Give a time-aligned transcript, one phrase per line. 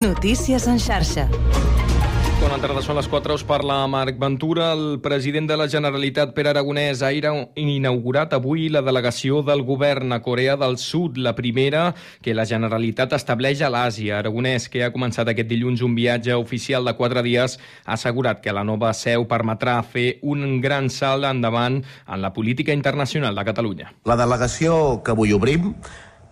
[0.00, 1.24] Notícies en xarxa.
[2.38, 4.68] Bona tarda, són les 4, us parla Marc Ventura.
[4.70, 10.20] El president de la Generalitat, Pere Aragonès, ha inaugurat avui la delegació del govern a
[10.22, 14.22] Corea del Sud, la primera que la Generalitat estableix a l'Àsia.
[14.22, 18.54] Aragonès, que ha començat aquest dilluns un viatge oficial de quatre dies, ha assegurat que
[18.54, 23.96] la nova seu permetrà fer un gran salt endavant en la política internacional de Catalunya.
[24.06, 25.74] La delegació que avui obrim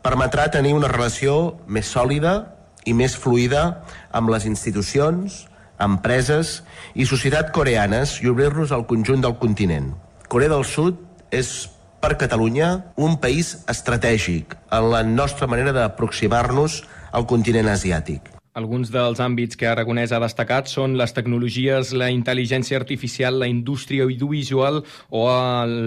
[0.07, 2.55] permetrà tenir una relació més sòlida
[2.87, 3.82] i més fluida
[4.14, 5.45] amb les institucions,
[5.83, 6.61] empreses
[6.95, 9.92] i societat coreanes i obrir-nos al conjunt del continent.
[10.33, 11.02] Corea del Sud
[11.34, 11.69] és
[12.01, 18.36] per Catalunya un país estratègic en la nostra manera d'aproximar-nos al continent asiàtic.
[18.56, 24.06] Alguns dels àmbits que Aragonès ha destacat són les tecnologies, la intel·ligència artificial, la indústria
[24.06, 24.78] audiovisual
[25.12, 25.24] o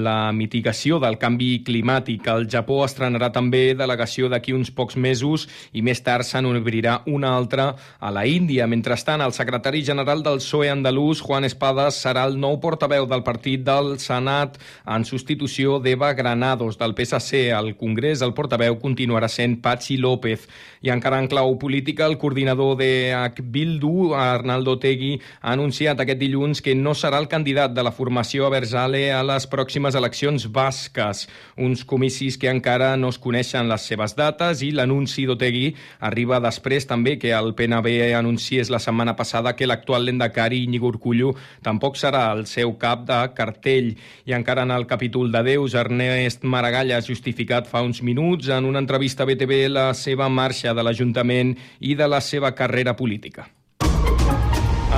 [0.05, 2.27] la mitigació del canvi climàtic.
[2.29, 7.31] El Japó estrenarà també delegació d'aquí uns pocs mesos i més tard se n'obrirà una
[7.39, 8.69] altra a la Índia.
[8.69, 13.66] Mentrestant, el secretari general del PSOE andalús, Juan Espadas, serà el nou portaveu del partit
[13.66, 17.49] del Senat en substitució d'Eva Granados del PSC.
[17.49, 20.45] Al Congrés, el portaveu continuarà sent Patxi López.
[20.85, 26.19] I encara en clau política, el coordinador coordinador de Bildu, Arnaldo Tegui, ha anunciat aquest
[26.19, 30.47] dilluns que no serà el candidat de la formació a Berzale a les pròximes eleccions
[30.51, 36.39] basques, uns comicis que encara no es coneixen les seves dates i l'anunci d'Otegui arriba
[36.43, 41.97] després també que el PNB anunciés la setmana passada que l'actual lendacari Iñigo Urcullu tampoc
[41.97, 43.94] serà el seu cap de cartell.
[44.25, 48.66] I encara en el capítol de Deus, Ernest Maragall ha justificat fa uns minuts en
[48.66, 53.52] una entrevista a BTV la seva marxa de l'Ajuntament i de la seva carrera política.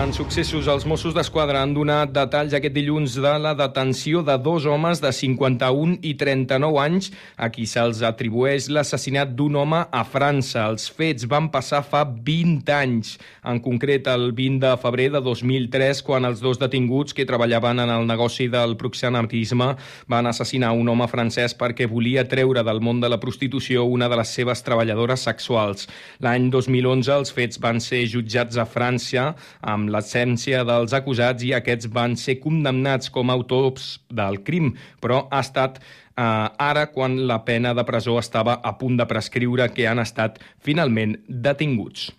[0.01, 4.63] En successos, els Mossos d'Esquadra han donat detalls aquest dilluns de la detenció de dos
[4.65, 10.63] homes de 51 i 39 anys a qui se'ls atribueix l'assassinat d'un home a França.
[10.71, 13.11] Els fets van passar fa 20 anys,
[13.45, 17.93] en concret el 20 de febrer de 2003, quan els dos detinguts que treballaven en
[17.93, 19.69] el negoci del proxenetisme
[20.09, 24.17] van assassinar un home francès perquè volia treure del món de la prostitució una de
[24.17, 25.85] les seves treballadores sexuals.
[26.25, 29.29] L'any 2011 els fets van ser jutjats a França
[29.61, 35.25] amb l'essència dels acusats i aquests van ser condemnats com a autors del crim, però
[35.29, 39.87] ha estat eh, ara quan la pena de presó estava a punt de prescriure que
[39.87, 42.09] han estat finalment detinguts.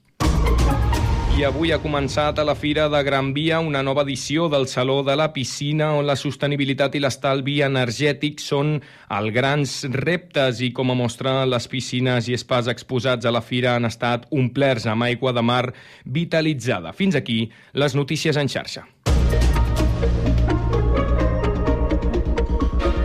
[1.33, 4.99] I avui ha començat a la Fira de Gran Via una nova edició del Saló
[5.03, 8.75] de la Piscina on la sostenibilitat i l'estalvi energètic són
[9.09, 13.73] els grans reptes i com a mostra les piscines i espais exposats a la Fira
[13.79, 15.73] han estat omplerts amb aigua de mar
[16.05, 16.93] vitalitzada.
[16.93, 18.85] Fins aquí les notícies en xarxa.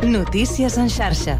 [0.03, 1.39] Notícies en xarxa.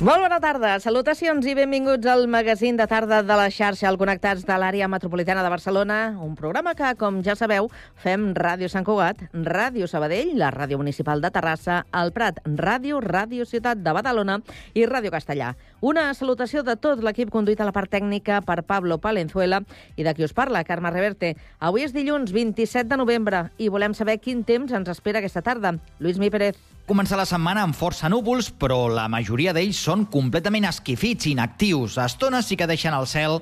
[0.00, 4.46] Molt bona tarda, salutacions i benvinguts al magazín de tarda de la xarxa al Connectats
[4.48, 7.68] de l'àrea metropolitana de Barcelona, un programa que, com ja sabeu,
[8.00, 13.44] fem Ràdio Sant Cugat, Ràdio Sabadell, la Ràdio Municipal de Terrassa, el Prat, Ràdio, Ràdio
[13.44, 14.38] Ciutat de Badalona
[14.72, 15.52] i Ràdio Castellà.
[15.84, 19.60] Una salutació de tot l'equip conduït a la part tècnica per Pablo Palenzuela
[20.00, 21.34] i de qui us parla, Carme Reverte.
[21.60, 25.76] Avui és dilluns 27 de novembre i volem saber quin temps ens espera aquesta tarda.
[26.00, 26.69] Lluís Mi Pérez.
[26.90, 31.94] Comença la setmana amb força núvols, però la majoria d'ells són completament esquifits, inactius.
[31.94, 33.36] A estones sí que deixen el cel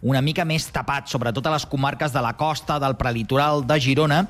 [0.00, 4.22] una mica més tapat, sobretot a les comarques de la costa, del prelitoral de Girona,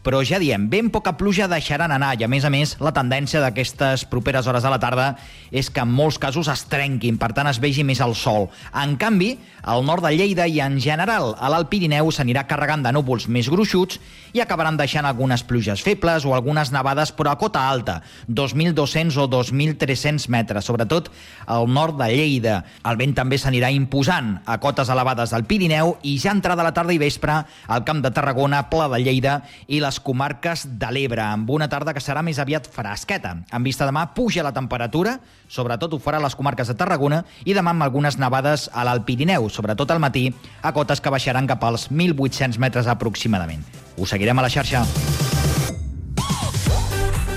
[0.00, 3.42] però ja diem, ben poca pluja deixaran anar i a més a més la tendència
[3.42, 5.10] d'aquestes properes hores de la tarda
[5.52, 8.48] és que en molts casos es trenquin, per tant es vegi més el sol.
[8.72, 12.94] En canvi, al nord de Lleida i en general a l'Alt Pirineu s'anirà carregant de
[12.96, 13.98] núvols més gruixuts
[14.32, 17.98] i acabaran deixant algunes pluges febles o algunes nevades però a cota alta,
[18.30, 21.10] 2.200 o 2.300 metres, sobretot
[21.44, 22.62] al nord de Lleida.
[22.88, 26.96] El vent també s'anirà imposant a cotes elevades del Pirineu i ja entrada la tarda
[26.96, 31.24] i vespre al Camp de Tarragona, Pla de Lleida i la les comarques de l'Ebre,
[31.24, 33.34] amb una tarda que serà més aviat fresqueta.
[33.50, 35.16] En vista demà puja la temperatura,
[35.50, 39.08] sobretot ho farà a les comarques de Tarragona, i demà amb algunes nevades a l'Alt
[39.08, 40.28] Pirineu, sobretot al matí,
[40.62, 43.66] a cotes que baixaran cap als 1.800 metres aproximadament.
[43.98, 44.86] Us seguirem a la xarxa.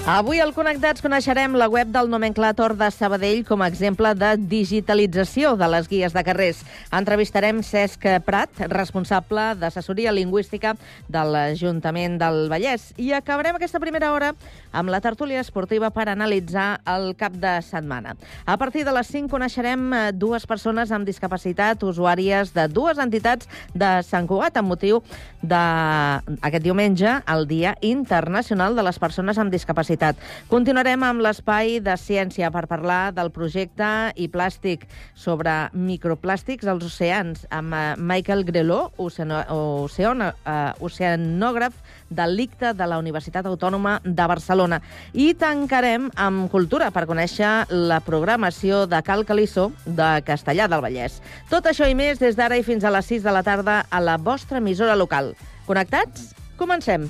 [0.04, 5.54] Avui al Connectats coneixerem la web del nomenclàtor de Sabadell com a exemple de digitalització
[5.56, 6.58] de les guies de carrers.
[6.92, 10.74] Entrevistarem Cesc Prat, responsable d'assessoria lingüística
[11.08, 12.90] de l'Ajuntament del Vallès.
[13.00, 14.34] I acabarem aquesta primera hora
[14.76, 18.18] amb la tertúlia esportiva per analitzar el cap de setmana.
[18.44, 23.48] A partir de les 5 coneixerem eh, dues persones amb discapacitat, usuàries de dues entitats
[23.72, 25.00] de Sant Cugat, amb motiu
[25.40, 30.18] d'aquest diumenge, el Dia Internacional de les Persones amb Discapacitat Universitat.
[30.50, 37.46] Continuarem amb l'espai de ciència per parlar del projecte i plàstic sobre microplàstics als oceans
[37.52, 41.74] amb eh, Michael Greló, uh, oceanògraf
[42.10, 44.82] del l'ICTA de la Universitat Autònoma de Barcelona.
[45.14, 51.22] I tancarem amb cultura per conèixer la programació de Cal Calissó de Castellà del Vallès.
[51.50, 54.02] Tot això i més des d'ara i fins a les 6 de la tarda a
[54.02, 55.36] la vostra emissora local.
[55.68, 56.34] Connectats?
[56.58, 57.10] Comencem.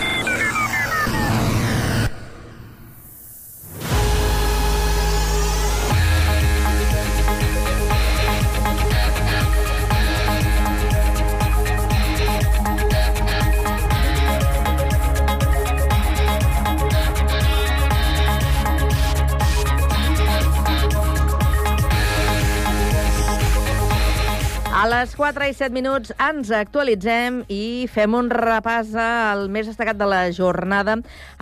[25.31, 30.25] 4 i 7 minuts ens actualitzem i fem un repàs al més destacat de la
[30.35, 30.97] jornada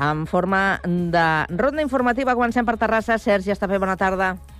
[0.10, 1.26] en forma de
[1.58, 2.38] ronda informativa.
[2.38, 3.18] Comencem per Terrassa.
[3.18, 4.36] Sergi Estapé, bona tarda.
[4.36, 4.59] Bona tarda.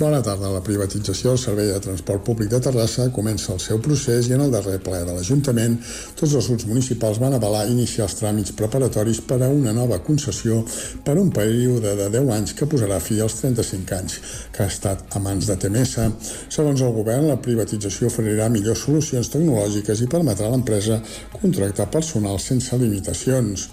[0.00, 4.40] La privatització del Servei de Transport Públic de Terrassa comença el seu procés i en
[4.40, 5.76] el darrer ple de l'Ajuntament
[6.18, 10.64] tots els grups municipals van avalar iniciar els tràmits preparatoris per a una nova concessió
[11.04, 14.18] per un període de 10 anys que posarà fi als 35 anys
[14.50, 15.94] que ha estat a mans de TMS.
[16.48, 21.02] Segons el govern, la privatització oferirà millors solucions tecnològiques i permetrà a l'empresa
[21.36, 23.68] contractar personal sense limitacions.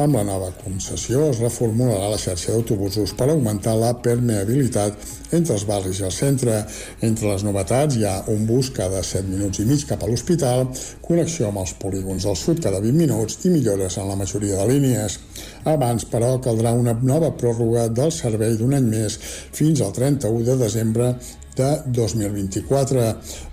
[0.00, 4.94] Amb la nova concessió es reformularà la xarxa d'autobusos per augmentar la permeabilitat
[5.36, 6.54] entre els barris i el centre.
[7.04, 10.64] Entre les novetats hi ha un bus cada 7 minuts i mig cap a l'hospital,
[11.04, 14.70] connexió amb els polígons del sud cada 20 minuts i millores en la majoria de
[14.72, 15.18] línies.
[15.68, 19.20] Abans, però, caldrà una nova pròrroga del servei d'un any més
[19.52, 21.12] fins al 31 de desembre
[21.56, 23.04] de 2024.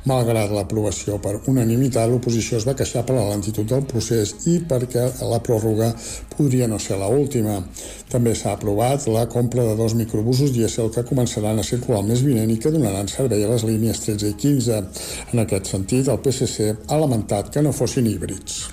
[0.08, 5.08] Malgrat l'aprovació per unanimitat, l'oposició es va queixar per la lentitud del procés i perquè
[5.28, 5.92] la pròrroga
[6.38, 7.60] podria no ser la última.
[8.12, 12.24] També s'ha aprovat la compra de dos microbusos dièsel que començaran a circular el mes
[12.24, 14.82] vinent i que donaran servei a les línies 13 i 15.
[15.34, 18.68] En aquest sentit, el PSC ha lamentat que no fossin híbrids.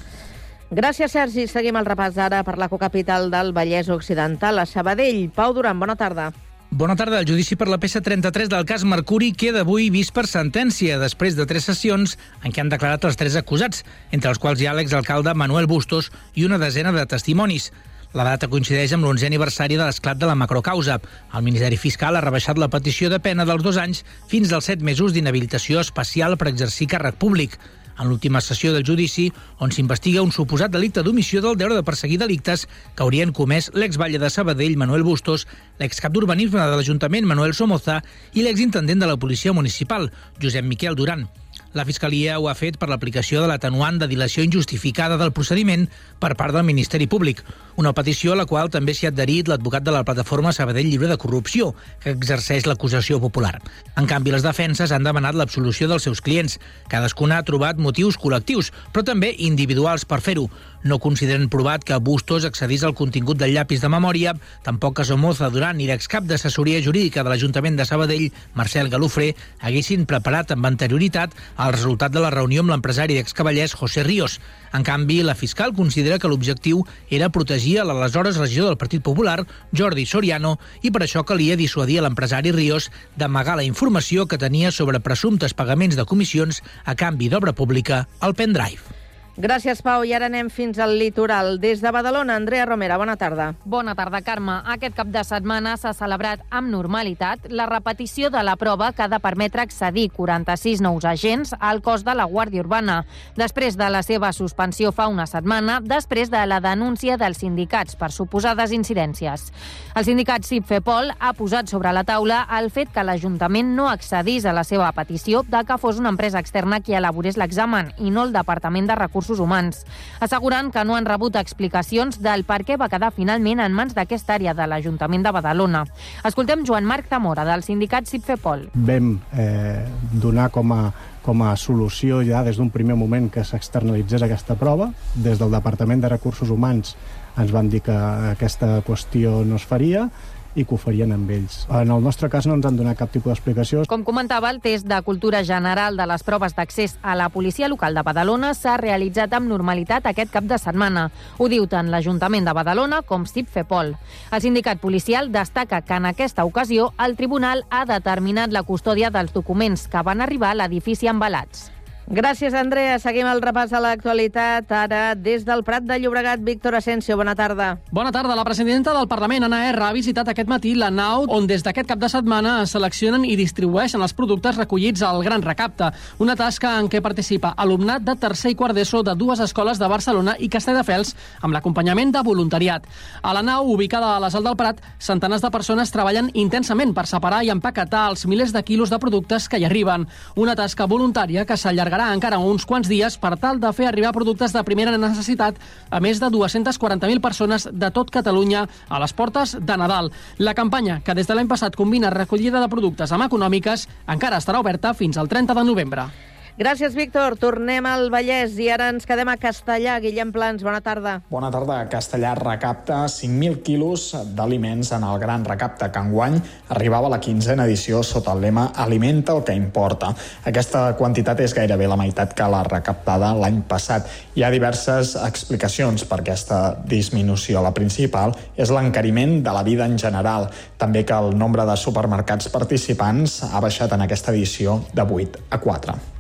[0.75, 1.45] Gràcies, Sergi.
[1.47, 5.29] Seguim el repàs ara per la cocapital del Vallès Occidental, a Sabadell.
[5.35, 6.33] Pau Duran, bona tarda.
[6.75, 7.21] Bona tarda.
[7.21, 11.37] El judici per la peça 33 del cas Mercuri queda avui vist per sentència, després
[11.39, 14.73] de tres sessions en què han declarat els tres acusats, entre els quals hi ha
[14.75, 17.69] l'exalcalde Manuel Bustos i una desena de testimonis.
[18.11, 20.99] La data coincideix amb l'11è aniversari de l'esclat de la macrocausa.
[21.31, 24.83] El Ministeri Fiscal ha rebaixat la petició de pena dels dos anys fins als set
[24.83, 27.55] mesos d'inhabilitació especial per exercir càrrec públic
[27.99, 32.19] en l'última sessió del judici, on s'investiga un suposat delicte d'omissió del deure de perseguir
[32.23, 35.47] delictes que haurien comès l'exbatlle de Sabadell, Manuel Bustos,
[35.79, 38.03] l'excap d'urbanisme de l'Ajuntament, Manuel Somoza,
[38.35, 40.11] i l'exintendent de la policia municipal,
[40.43, 41.29] Josep Miquel Duran.
[41.75, 45.89] La Fiscalia ho ha fet per l'aplicació de l'atenuant de dilació injustificada del procediment
[46.23, 47.43] per part del Ministeri Públic,
[47.77, 51.09] una petició a la qual també s'hi ha adherit l'advocat de la plataforma Sabadell Lliure
[51.11, 53.57] de Corrupció, que exerceix l'acusació popular.
[53.99, 56.61] En canvi, les defenses han demanat l'absolució dels seus clients.
[56.93, 60.47] Cadascuna ha trobat motius col·lectius, però també individuals per fer-ho.
[60.85, 64.35] No consideren provat que Bustos accedís al contingut del llapis de memòria,
[64.67, 69.31] tampoc que Somoza Duran i l'excap d'assessoria jurídica de l'Ajuntament de Sabadell, Marcel Galofré,
[69.65, 74.39] haguessin preparat amb anterioritat el resultat de la reunió amb l'empresari d'excavallers José Ríos.
[74.75, 79.39] En canvi, la fiscal considera que l'objectiu era protegir a l'aleshores regidor del Partit Popular,
[79.73, 85.01] Jordi Soriano, i per això calia dissuadir l'empresari Ríos d'amagar la informació que tenia sobre
[85.01, 89.04] presumptes pagaments de comissions a canvi d'obra pública al pendrive.
[89.35, 90.05] Gràcies, Pau.
[90.07, 91.57] I ara anem fins al litoral.
[91.59, 93.49] Des de Badalona, Andrea Romera, bona tarda.
[93.65, 94.61] Bona tarda, Carme.
[94.71, 99.09] Aquest cap de setmana s'ha celebrat amb normalitat la repetició de la prova que ha
[99.11, 103.01] de permetre accedir 46 nous agents al cos de la Guàrdia Urbana,
[103.35, 108.13] després de la seva suspensió fa una setmana, després de la denúncia dels sindicats per
[108.15, 109.51] suposades incidències.
[109.97, 114.55] El sindicat CIPFEPOL ha posat sobre la taula el fet que l'Ajuntament no accedís a
[114.55, 118.33] la seva petició de que fos una empresa externa qui elaborés l'examen i no el
[118.33, 119.87] Departament de Recursos Recursos Humans,
[120.21, 124.37] assegurant que no han rebut explicacions del per què va quedar finalment en mans d'aquesta
[124.37, 125.85] àrea de l'Ajuntament de Badalona.
[126.29, 128.69] Escoltem Joan Marc Zamora, del sindicat CIPFEPOL.
[128.75, 129.81] Vam eh,
[130.13, 130.85] donar com a
[131.25, 134.91] com a solució ja des d'un primer moment que s'externalitzés aquesta prova.
[135.15, 136.93] Des del Departament de Recursos Humans
[137.41, 137.97] ens van dir que
[138.35, 140.11] aquesta qüestió no es faria
[140.55, 141.65] i que ho farien amb ells.
[141.69, 143.85] En el nostre cas no ens han donat cap tipus d'explicació.
[143.91, 147.95] Com comentava, el test de cultura general de les proves d'accés a la policia local
[147.95, 151.09] de Badalona s'ha realitzat amb normalitat aquest cap de setmana.
[151.39, 153.95] Ho diu tant l'Ajuntament de Badalona com Stip Fepol.
[154.31, 159.33] El sindicat policial destaca que en aquesta ocasió el tribunal ha determinat la custòdia dels
[159.35, 161.74] documents que van arribar a l'edifici embalats.
[162.05, 162.99] Gràcies, Andrea.
[163.01, 164.69] Seguim el repàs a l'actualitat.
[164.77, 167.79] Ara, des del Prat de Llobregat, Víctor Asensio, bona tarda.
[167.91, 168.37] Bona tarda.
[168.37, 171.89] La presidenta del Parlament, Anna R, ha visitat aquest matí la nau on des d'aquest
[171.89, 176.75] cap de setmana es seleccionen i distribueixen els productes recollits al Gran Recapte, una tasca
[176.79, 180.51] en què participa alumnat de tercer i quart d'ESO de dues escoles de Barcelona i
[180.53, 182.85] Castelldefels amb l'acompanyament de voluntariat.
[183.23, 187.07] A la nau, ubicada a la Sal del Prat, centenars de persones treballen intensament per
[187.09, 190.05] separar i empaquetar els milers de quilos de productes que hi arriben.
[190.37, 194.13] Una tasca voluntària que s'allarga s'allargarà encara uns quants dies per tal de fer arribar
[194.13, 195.55] productes de primera necessitat
[195.91, 200.11] a més de 240.000 persones de tot Catalunya a les portes de Nadal.
[200.39, 204.61] La campanya, que des de l'any passat combina recollida de productes amb econòmiques, encara estarà
[204.61, 206.34] oberta fins al 30 de novembre.
[206.55, 207.35] Gràcies, Víctor.
[207.35, 209.97] Tornem al Vallès i ara ens quedem a Castellà.
[209.99, 211.17] Guillem Plans, bona tarda.
[211.27, 211.81] Bona tarda.
[211.91, 214.05] Castellà recapta 5.000 quilos
[214.39, 216.39] d'aliments en el gran recapte que enguany
[216.77, 220.13] arribava a la quinzena edició sota el lema Alimenta el que importa.
[220.47, 224.07] Aquesta quantitat és gairebé la meitat que la recaptada l'any passat.
[224.39, 227.67] Hi ha diverses explicacions per aquesta disminució.
[227.67, 230.53] La principal és l'encariment de la vida en general.
[230.79, 235.59] També que el nombre de supermercats participants ha baixat en aquesta edició de 8 a
[235.59, 236.14] 4.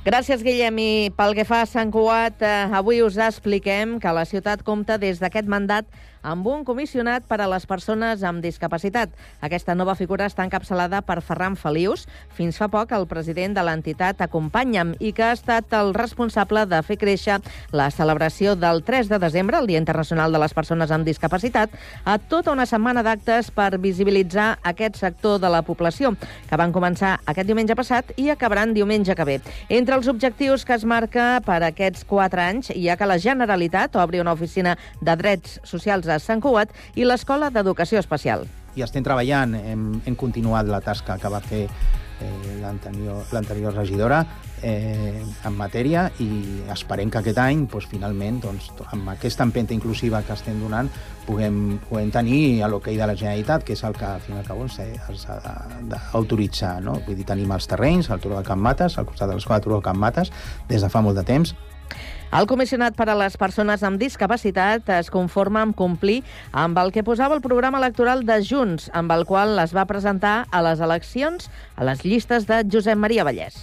[0.00, 0.78] Gràcies, Guillem.
[0.80, 4.96] I pel que fa a Sant Cugat, eh, avui us expliquem que la ciutat compta
[4.96, 5.84] des d'aquest mandat
[6.22, 9.12] amb un comissionat per a les persones amb discapacitat.
[9.40, 14.20] Aquesta nova figura està encapçalada per Ferran Felius, fins fa poc el president de l'entitat
[14.24, 17.40] Acompanya'm, i que ha estat el responsable de fer créixer
[17.72, 21.72] la celebració del 3 de desembre, el Dia Internacional de les Persones amb Discapacitat,
[22.04, 26.12] a tota una setmana d'actes per visibilitzar aquest sector de la població,
[26.48, 29.38] que van començar aquest diumenge passat i acabaran diumenge que ve.
[29.68, 33.96] Entre els objectius que es marca per aquests quatre anys hi ha que la Generalitat
[33.96, 38.46] obri una oficina de drets socials de Sant Cugat i l'Escola d'Educació Especial.
[38.78, 41.64] I estem treballant, hem, hem continuat la tasca que va fer
[42.20, 42.60] eh,
[43.32, 44.24] l'anterior regidora
[44.62, 46.28] eh, en matèria i
[46.72, 50.90] esperem que aquest any, doncs, finalment, doncs, amb aquesta empenta inclusiva que estem donant,
[51.26, 55.40] puguem, puguem tenir l'hoquei de la Generalitat, que és el que, al final, s'ha
[55.90, 56.76] d'autoritzar.
[56.84, 56.98] No?
[57.06, 59.80] Vull dir, tenim els terrenys, al Turó de Can Mates, al costat de l'escola Turó
[59.80, 60.32] de Can Mates,
[60.68, 61.54] des de fa molt de temps,
[62.30, 66.20] el comissionat per a les persones amb discapacitat es conforma amb complir
[66.52, 70.46] amb el que posava el programa electoral de Junts, amb el qual es va presentar
[70.50, 73.58] a les eleccions a les llistes de Josep Maria Vallès.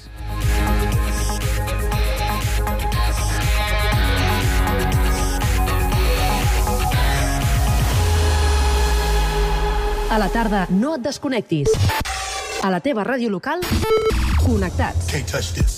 [10.07, 11.67] A la tarda, no et desconnectis.
[12.63, 13.61] A la teva ràdio local,
[14.41, 15.11] connectats.
[15.11, 15.77] Can't touch this.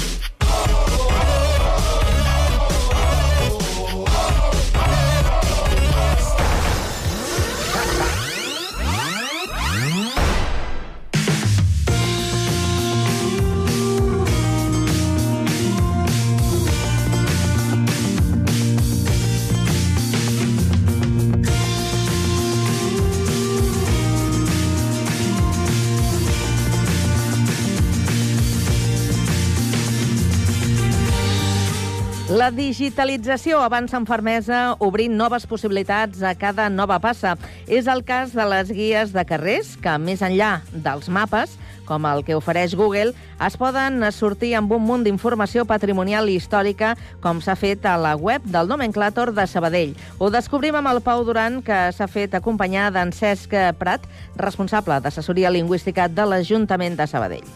[32.31, 37.33] La digitalització avança amb fermesa, obrint noves possibilitats a cada nova passa.
[37.67, 41.57] És el cas de les guies de carrers, que més enllà dels mapes,
[41.89, 43.11] com el que ofereix Google,
[43.43, 48.13] es poden sortir amb un munt d'informació patrimonial i històrica, com s'ha fet a la
[48.15, 49.91] web del nomenclàtor de Sabadell.
[50.19, 54.07] Ho descobrim amb el Pau Duran, que s'ha fet acompanyar d'en Cesc Prat,
[54.39, 57.51] responsable d'assessoria lingüística de l'Ajuntament de Sabadell.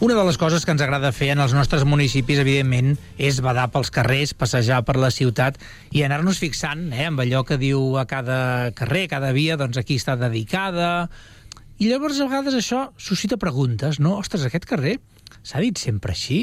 [0.00, 3.64] Una de les coses que ens agrada fer en els nostres municipis, evidentment, és badar
[3.74, 5.56] pels carrers, passejar per la ciutat
[5.90, 9.98] i anar-nos fixant eh, amb allò que diu a cada carrer, cada via, doncs aquí
[9.98, 11.08] està dedicada...
[11.78, 14.16] I llavors, a vegades, això suscita preguntes, no?
[14.18, 14.96] Ostres, aquest carrer
[15.46, 16.40] s'ha dit sempre així?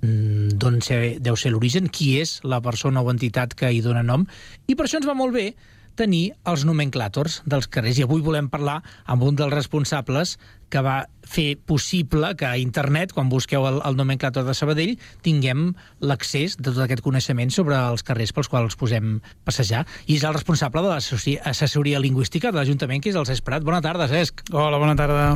[0.00, 0.78] Mm, D'on
[1.24, 1.90] deu ser l'origen?
[1.92, 4.24] Qui és la persona o entitat que hi dona nom?
[4.64, 5.50] I per això ens va molt bé
[5.98, 7.98] tenir els nomenclàtors dels carrers.
[7.98, 10.36] I avui volem parlar amb un dels responsables
[10.68, 15.72] que va fer possible que a internet, quan busqueu el, el nomenclàtor de Sabadell, tinguem
[16.04, 19.84] l'accés de tot aquest coneixement sobre els carrers pels quals posem passejar.
[20.06, 23.64] I és el responsable de l'assessoria lingüística de l'Ajuntament, que és el Cesc Prat.
[23.64, 24.44] Bona tarda, Cesc.
[24.52, 25.30] Hola, bona tarda.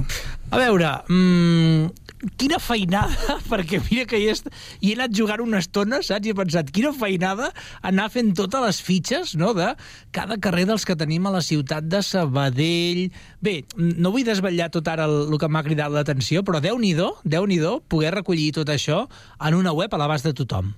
[0.53, 2.02] A veure, mmm,
[2.39, 4.35] quina feinada, perquè mira que hi he,
[4.81, 6.27] hi he anat jugant una estona, saps?
[6.27, 7.51] I he pensat, quina feinada
[7.89, 9.73] anar fent totes les fitxes no, de
[10.15, 13.09] cada carrer dels que tenim a la ciutat de Sabadell.
[13.43, 16.95] Bé, no vull desvetllar tot ara el, el que m'ha cridat l'atenció, però déu nhi
[16.95, 19.05] déu poder recollir tot això
[19.41, 20.73] en una web a l'abast de tothom.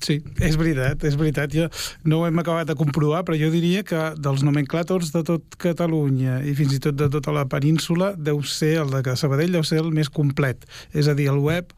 [0.00, 1.52] Sí, és veritat, és veritat.
[1.52, 1.66] Jo
[2.08, 6.40] no ho hem acabat de comprovar, però jo diria que dels nomenclàtors de tot Catalunya
[6.46, 9.82] i fins i tot de tota la península deu ser el de Sabadell deu ser
[9.84, 10.64] el més complet.
[10.96, 11.74] És a dir, el web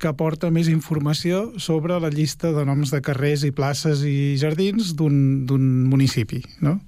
[0.00, 4.94] que aporta més informació sobre la llista de noms de carrers i places i jardins
[4.96, 6.78] d'un municipi, no?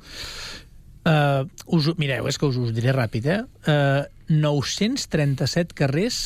[1.02, 1.42] Uh,
[1.74, 3.40] us, mireu, és que us, us diré ràpid, eh?
[3.66, 6.22] Uh, 937 carrers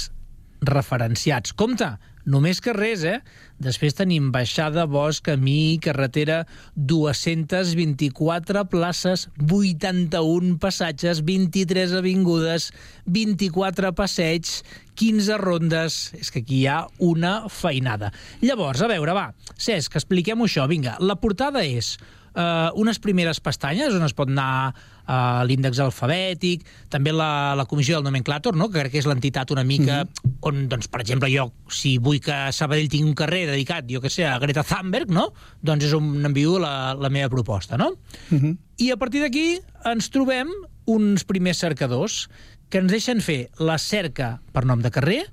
[0.62, 1.54] referenciats.
[1.56, 1.88] Compte,
[2.26, 3.20] només carrers, eh?
[3.62, 6.42] Després tenim baixada, bosc, camí, carretera,
[6.76, 12.72] 224 places, 81 passatges, 23 avingudes,
[13.06, 14.60] 24 passeigs,
[14.96, 16.00] 15 rondes...
[16.16, 18.12] És que aquí hi ha una feinada.
[18.42, 20.66] Llavors, a veure, va, Cesc, expliquem això.
[20.68, 21.94] Vinga, la portada és
[22.36, 24.74] eh, unes primeres pestanyes on es pot anar
[25.06, 28.68] uh, l'índex alfabètic, també la, la comissió del nomenclàtor, no?
[28.70, 30.36] que crec que és l'entitat una mica mm -hmm.
[30.40, 34.10] on, doncs, per exemple, jo, si vull que Sabadell tingui un carrer dedicat, jo que
[34.10, 35.32] sé, a Greta Thunberg, no?
[35.62, 37.96] doncs és on envio la, la meva proposta, no?
[38.30, 38.56] Mm -hmm.
[38.78, 40.48] I a partir d'aquí ens trobem
[40.84, 42.28] uns primers cercadors
[42.68, 45.26] que ens deixen fer la cerca per nom de carrer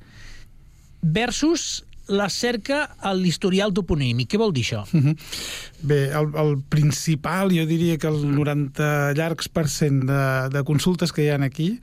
[1.02, 4.30] versus la cerca a l'historial toponímic.
[4.34, 4.84] Què vol dir això?
[4.94, 5.18] Uh -huh.
[5.84, 11.12] Bé, el, el principal, jo diria que el 90 llargs per cent de, de consultes
[11.12, 11.74] que hi ha aquí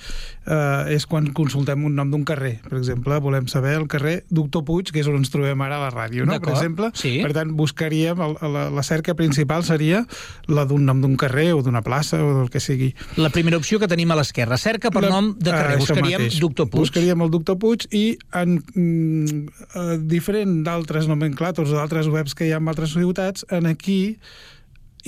[0.46, 2.54] eh, és quan consultem un nom d'un carrer.
[2.64, 5.82] Per exemple, volem saber el carrer Doctor Puig, que és on ens trobem ara a
[5.84, 6.38] la ràdio, no?
[6.40, 6.88] per exemple.
[6.96, 7.18] Sí.
[7.20, 10.06] Per tant, buscaríem, el, la, la cerca principal seria
[10.48, 12.94] la d'un nom d'un carrer o d'una plaça o del que sigui.
[13.20, 15.76] La primera opció que tenim a l'esquerra, cerca per la, nom de carrer.
[15.84, 16.40] Buscaríem mateix.
[16.40, 16.86] Doctor Puig.
[16.86, 18.04] Buscaríem el Doctor Puig i
[18.40, 19.44] en mm,
[19.76, 23.89] eh, diferent d'altres nomenclàtors o d'altres webs que hi ha en altres ciutats, en aquí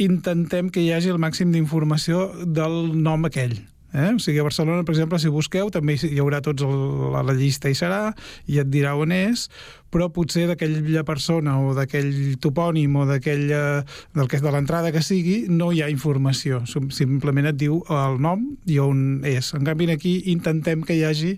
[0.01, 3.59] intentem que hi hagi el màxim d'informació del nom aquell.
[3.93, 4.15] Eh?
[4.15, 6.77] O sigui, a Barcelona, per exemple, si busqueu, també hi haurà tots el,
[7.13, 8.15] la, llista i serà,
[8.49, 9.51] i et dirà on és,
[9.93, 15.05] però potser d'aquella persona o d'aquell topònim o d'aquell del que és de l'entrada que
[15.05, 16.63] sigui, no hi ha informació.
[16.67, 19.53] Simplement et diu el nom i on és.
[19.59, 21.37] En canvi, aquí intentem que hi hagi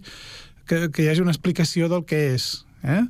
[0.68, 3.00] que, que hi hagi una explicació del que és Eh?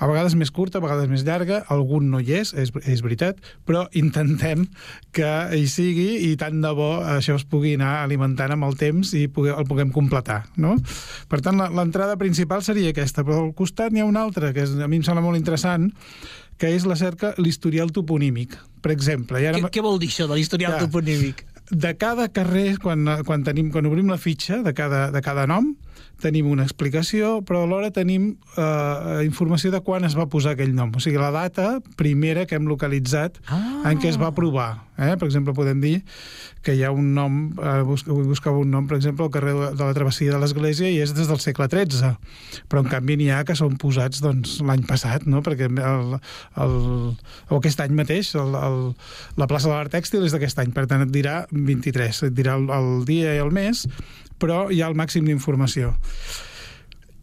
[0.00, 3.38] A vegades més curta, a vegades més llarga, algun no hi és, és, és veritat,
[3.68, 4.64] però intentem
[5.14, 9.12] que hi sigui i tant de bo això es pugui anar alimentant amb el temps
[9.18, 10.42] i el puguem completar.
[10.56, 10.76] No?
[11.28, 14.74] Per tant, l'entrada principal seria aquesta, però al costat n'hi ha una altra, que és,
[14.80, 15.90] a mi em sembla molt interessant,
[16.58, 18.56] que és la cerca l'historial toponímic.
[18.82, 19.40] Per exemple...
[19.40, 19.60] I ara...
[19.62, 21.44] Què, què vol dir això de l'historial ja, toponímic?
[21.68, 25.70] De cada carrer, quan, quan, tenim, quan obrim la fitxa de cada, de cada nom,
[26.22, 30.90] tenim una explicació, però alhora tenim eh, informació de quan es va posar aquell nom.
[30.94, 33.62] O sigui, la data primera que hem localitzat ah.
[33.90, 34.70] en què es va aprovar.
[34.98, 35.14] Eh?
[35.14, 35.94] Per exemple, podem dir
[36.66, 39.94] que hi ha un nom, eh, buscava un nom, per exemple, al carrer de la
[39.94, 42.12] travessia de l'Església i és des del segle XIII.
[42.68, 45.42] Però, en canvi, n'hi ha que són posats doncs, l'any passat, no?
[45.46, 46.16] perquè el,
[46.64, 46.78] el,
[47.48, 48.80] o aquest any mateix, el, el,
[49.38, 52.58] la plaça de l'Art Tèxtil és d'aquest any, per tant, et dirà 23, et dirà
[52.58, 53.86] el, el dia i el mes,
[54.38, 55.94] però hi ha el màxim d'informació.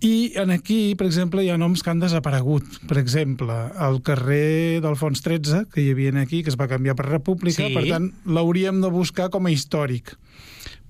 [0.06, 2.66] I en aquí, per exemple, hi ha noms que han desaparegut.
[2.90, 3.56] Per exemple,
[3.88, 7.74] el carrer d'Alfons XIII, que hi havia aquí, que es va canviar per República, sí.
[7.74, 10.14] per tant, l'hauríem de buscar com a històric.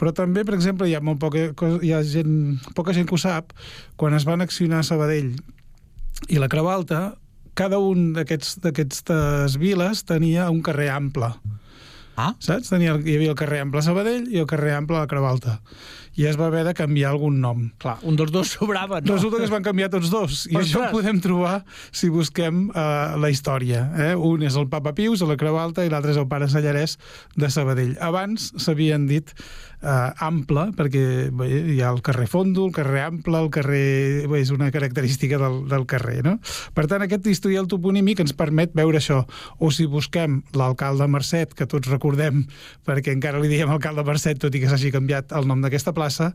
[0.02, 1.48] Però també, per exemple, hi ha, molt poca,
[1.80, 3.54] hi ha gent, poca gent que ho sap,
[3.96, 5.32] quan es van accionar Sabadell
[6.28, 7.14] i la Creu Alta,
[7.56, 11.32] cada un d'aquestes viles tenia un carrer ample.
[12.16, 12.32] Ah.
[12.40, 12.72] Saps?
[12.72, 15.60] Tenia, hi havia el carrer Ample Sabadell i el carrer Ample la Creu Alta.
[16.16, 17.66] I es va haver de canviar algun nom.
[17.82, 19.18] Clar, un dels dos sobrava, no?
[19.18, 20.46] Resulta que es van canviar tots dos.
[20.48, 20.70] I Ostres.
[20.70, 21.58] això ho podem trobar
[21.92, 23.86] si busquem uh, la història.
[24.10, 24.14] Eh?
[24.16, 26.98] Un és el papa Pius, a la Creu Alta, i l'altre és el pare Sallarès
[27.36, 27.96] de Sabadell.
[28.00, 29.36] Abans s'havien dit
[29.86, 31.04] uh, ample, perquè
[31.36, 33.86] bé, hi ha el carrer Fondo, el carrer Ample, el carrer...
[34.32, 36.36] Bé, és una característica del, del carrer, no?
[36.76, 39.22] Per tant, aquest historial toponímic ens permet veure això.
[39.60, 42.44] O si busquem l'alcalde Mercet, que tots recordem,
[42.88, 46.34] perquè encara li diem alcalde Mercet, tot i que s'hagi canviat el nom d'aquesta plaça,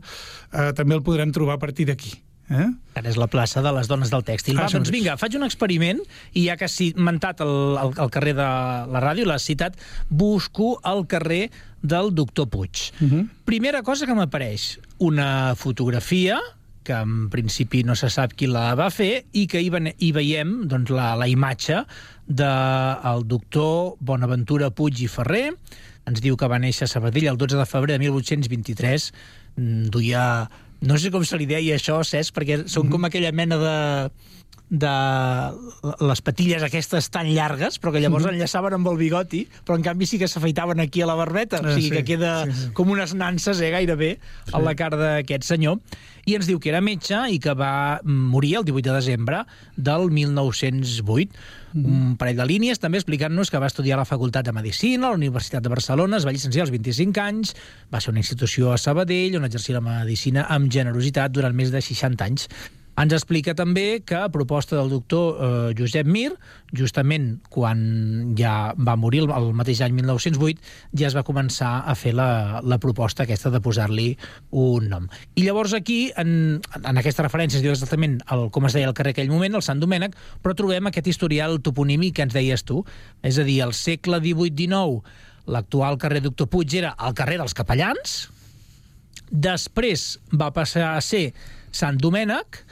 [0.51, 2.15] eh, també el podrem trobar a partir d'aquí.
[2.51, 2.67] Eh?
[2.99, 4.57] Ara és la plaça de les dones del tèxtil.
[4.57, 4.97] Va, Això doncs mateix.
[4.97, 6.01] vinga, faig un experiment
[6.35, 8.47] i ja que has cimentat el, el, el carrer de
[8.91, 9.77] la ràdio, l'has citat,
[10.09, 11.45] busco el carrer
[11.81, 12.91] del doctor Puig.
[13.01, 13.29] Uh -huh.
[13.45, 16.39] Primera cosa que m'apareix, una fotografia
[16.83, 20.11] que en principi no se sap qui la va fer i que hi, vene- hi
[20.11, 21.85] veiem doncs, la, la imatge
[22.27, 25.51] del doctor Bonaventura Puig i Ferrer.
[26.09, 29.11] Ens diu que va néixer a Sabadell el 12 de febrer de 1823.
[29.57, 30.49] Mm, Duia...
[30.81, 33.75] No sé com se li deia això, Cesc, perquè són com aquella mena de
[34.71, 34.87] de
[35.99, 38.35] les patilles aquestes tan llargues, però que llavors Mhm.
[38.35, 41.65] enllaçaven amb el bigoti, però en canvi sí que s'afeitaven aquí a la barbeta, o
[41.67, 42.69] Ah, sigui sí, que queda sí, sí.
[42.71, 44.19] com unes nances, eh, gairebé,
[44.53, 45.79] a la cara d'aquest senyor.
[46.25, 50.09] I ens diu que era metge i que va morir el 18 de desembre del
[50.09, 51.31] 1908.
[51.73, 55.09] Un parell de línies, també explicant-nos que va estudiar a la Facultat de Medicina, a
[55.11, 57.55] la Universitat de Barcelona, es va llicenciar als 25 anys,
[57.93, 61.81] va ser una institució a Sabadell on exercia la medicina amb generositat durant més de
[61.81, 62.47] 60 anys.
[62.99, 66.33] Ens explica també que a proposta del doctor eh, Josep Mir,
[66.75, 70.59] justament quan ja va morir el, mateix any 1908,
[70.99, 74.09] ja es va començar a fer la, la proposta aquesta de posar-li
[74.51, 75.07] un nom.
[75.39, 78.97] I llavors aquí, en, en aquesta referència, es diu exactament el, com es deia el
[78.97, 82.83] carrer aquell moment, el Sant Domènec, però trobem aquest historial toponímic que ens deies tu.
[83.23, 84.99] És a dir, al segle XVIII-XIX,
[85.51, 88.19] l'actual carrer Doctor Puig era el carrer dels Capellans,
[89.31, 91.31] després va passar a ser
[91.71, 92.63] Sant Domènec,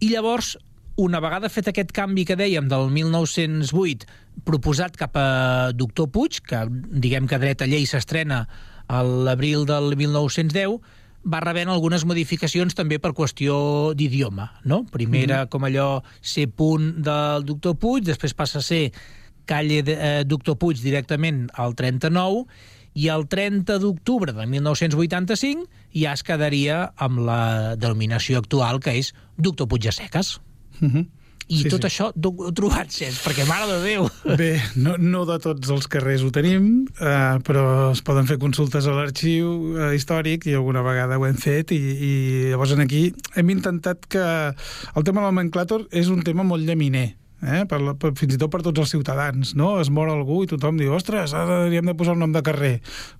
[0.00, 0.56] i llavors,
[0.98, 4.06] una vegada fet aquest canvi que dèiem del 1908,
[4.46, 8.46] proposat cap a Doctor Puig, que diguem que dreta llei s'estrena
[8.88, 10.78] a l'abril del 1910,
[11.28, 14.84] va rebent algunes modificacions també per qüestió d'idioma, no?
[14.86, 15.48] Primera, Mhm.
[15.50, 18.92] com allò, ser punt del Doctor Puig, després passa a ser
[19.44, 22.46] calle de, eh, Doctor Puig directament al 39,
[22.98, 29.12] i el 30 d'octubre de 1985 ja es quedaria amb la denominació actual, que és
[29.36, 30.38] Doctor Puig a Seques.
[30.80, 31.06] Uh -huh.
[31.48, 31.86] I Sí, tot sí.
[31.88, 34.08] això d'o- ho he trobat, Cesc, perquè, mare de Déu...
[34.36, 38.84] Bé, no, no de tots els carrers ho tenim, eh, però es poden fer consultes
[38.86, 42.10] a l'arxiu eh, històric i alguna vegada ho hem fet i, i
[42.50, 47.16] llavors en aquí hem intentat que el tema del nomenclàtor és un tema molt llaminer
[47.42, 47.64] eh?
[47.68, 49.76] per, per, fins i tot per tots els ciutadans no?
[49.82, 52.78] es mor algú i tothom diu ostres, ara hauríem de posar un nom de carrer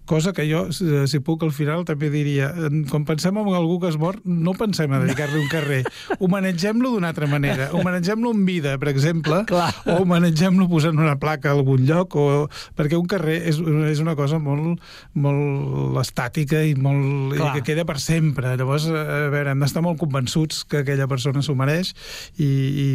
[0.08, 3.78] cosa que jo, si, si puc, al final també diria, eh, quan pensem en algú
[3.82, 5.82] que es mor no pensem a dedicar-li un carrer
[6.18, 9.70] homenatgem-lo d'una altra manera homenatgem-lo en vida, per exemple Clar.
[9.86, 12.26] o homenatgem-lo posant una placa a algun lloc o...
[12.78, 13.60] perquè un carrer és,
[13.92, 14.82] és una cosa molt,
[15.14, 17.54] molt estàtica i, molt, i Clar.
[17.58, 21.54] que queda per sempre llavors, a veure, hem d'estar molt convençuts que aquella persona s'ho
[21.58, 21.94] mereix
[22.38, 22.88] i, i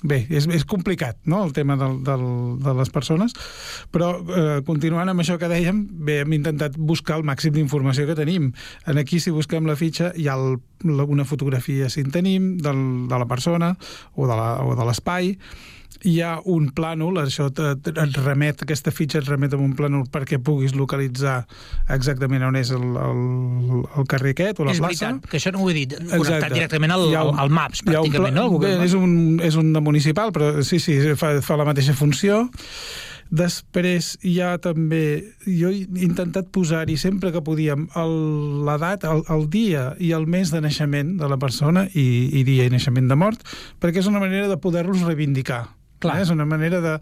[0.00, 2.22] Bé, és, és complicat, no?, el tema del, del,
[2.64, 3.34] de les persones,
[3.92, 8.16] però eh, continuant amb això que dèiem, bé, hem intentat buscar el màxim d'informació que
[8.16, 8.48] tenim.
[8.88, 10.56] En aquí, si busquem la fitxa, hi ha el,
[11.04, 12.80] una fotografia, si en tenim, del,
[13.12, 13.74] de la persona
[14.16, 15.34] o de l'espai,
[16.04, 20.06] hi ha un plànol, això te- et remet, aquesta fitxa et remet a un plànol
[20.10, 21.42] perquè puguis localitzar
[21.88, 23.20] exactament on és el, el,
[23.98, 25.10] el carrer aquest o la és plaça.
[25.10, 26.54] veritat, que això no ho he dit, connectat Exacte.
[26.54, 28.48] directament al, un- al Maps, un pràcticament, pla- no?
[28.50, 28.90] Google Bé, Maps.
[28.90, 32.46] és un, és un de municipal, però sí, sí, fa, fa la mateixa funció.
[33.30, 35.22] Després hi ha també...
[35.46, 37.84] Jo he intentat posar-hi sempre que podíem
[38.66, 42.08] l'edat, el, el dia i el mes de naixement de la persona i,
[42.40, 43.44] i dia i naixement de mort,
[43.78, 45.68] perquè és una manera de poder-los reivindicar.
[46.00, 46.18] Clar.
[46.18, 46.24] Eh?
[46.24, 46.96] És una manera de...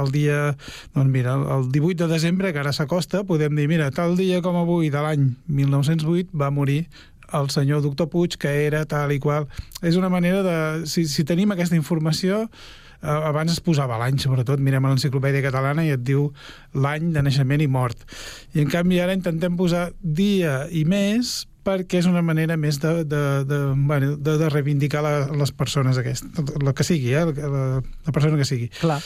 [0.00, 0.38] El dia...
[0.94, 4.56] Doncs mira, el 18 de desembre, que ara s'acosta, podem dir, mira, tal dia com
[4.60, 6.84] avui de l'any 1908 va morir
[7.34, 9.48] el senyor doctor Puig, que era tal i qual.
[9.82, 10.56] És una manera de...
[10.90, 12.44] Si, si tenim aquesta informació,
[13.00, 16.28] eh, abans es posava l'any, sobretot, mirem a l'enciclopèdia catalana i et diu
[16.74, 18.06] l'any de naixement i mort.
[18.54, 22.92] I en canvi ara intentem posar dia i mes perquè és una manera més de,
[23.08, 27.24] de, de, bueno, de, de reivindicar la, les persones aquestes, la que sigui, eh?
[27.24, 28.68] la, la persona que sigui.
[28.80, 29.00] Clar.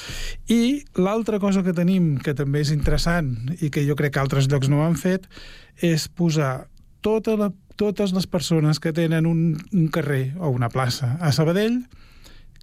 [0.51, 0.61] I
[0.99, 4.71] l'altra cosa que tenim, que també és interessant i que jo crec que altres llocs
[4.71, 5.31] no ho han fet,
[5.79, 6.67] és posar
[7.07, 11.85] tota la, totes les persones que tenen un, un carrer o una plaça a Sabadell,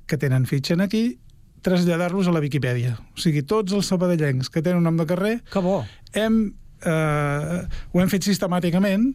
[0.05, 1.17] que tenen fitxa aquí,
[1.65, 2.93] traslladar-los a la Viquipèdia.
[3.15, 5.39] O sigui, tots els sabadellencs que tenen un nom de carrer...
[5.49, 5.79] Que bo!
[6.13, 6.37] Hem,
[6.85, 9.07] eh, ho hem fet sistemàticament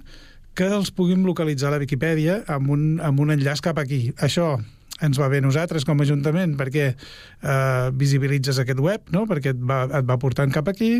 [0.61, 4.11] que els puguin localitzar a la Viquipèdia amb un, amb un enllaç cap aquí.
[4.21, 4.59] Això
[5.01, 9.25] ens va bé a nosaltres com a Ajuntament perquè eh, visibilitzes aquest web, no?
[9.31, 10.91] perquè et va, et va portant cap aquí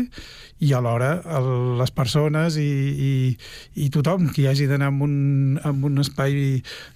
[0.61, 3.11] i alhora el, les persones i, i,
[3.85, 5.13] i tothom qui hagi d'anar en, un,
[5.61, 6.33] en un espai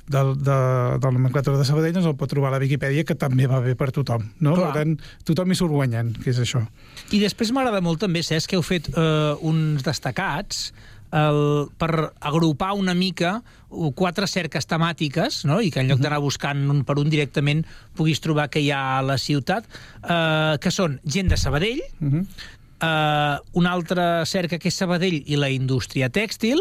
[0.10, 0.58] del, de,
[1.04, 3.78] del nomenclator de Sabadell doncs el pot trobar a la Viquipèdia que també va bé
[3.78, 4.26] per tothom.
[4.42, 4.58] No?
[4.58, 4.98] Per tant,
[5.30, 6.66] tothom hi surt guanyant, que és això.
[7.14, 10.72] I després m'agrada molt també, Cesc, que heu fet eh, uns destacats
[11.16, 13.40] el, per agrupar una mica
[13.96, 15.60] quatre cerques temàtiques, no?
[15.64, 17.64] i que en lloc d'anar buscant un per un directament
[17.96, 19.68] puguis trobar que hi ha a la ciutat,
[20.04, 22.26] eh, que són gent de Sabadell, uh -huh.
[22.82, 26.60] eh, una altra cerca que és Sabadell i la indústria tèxtil,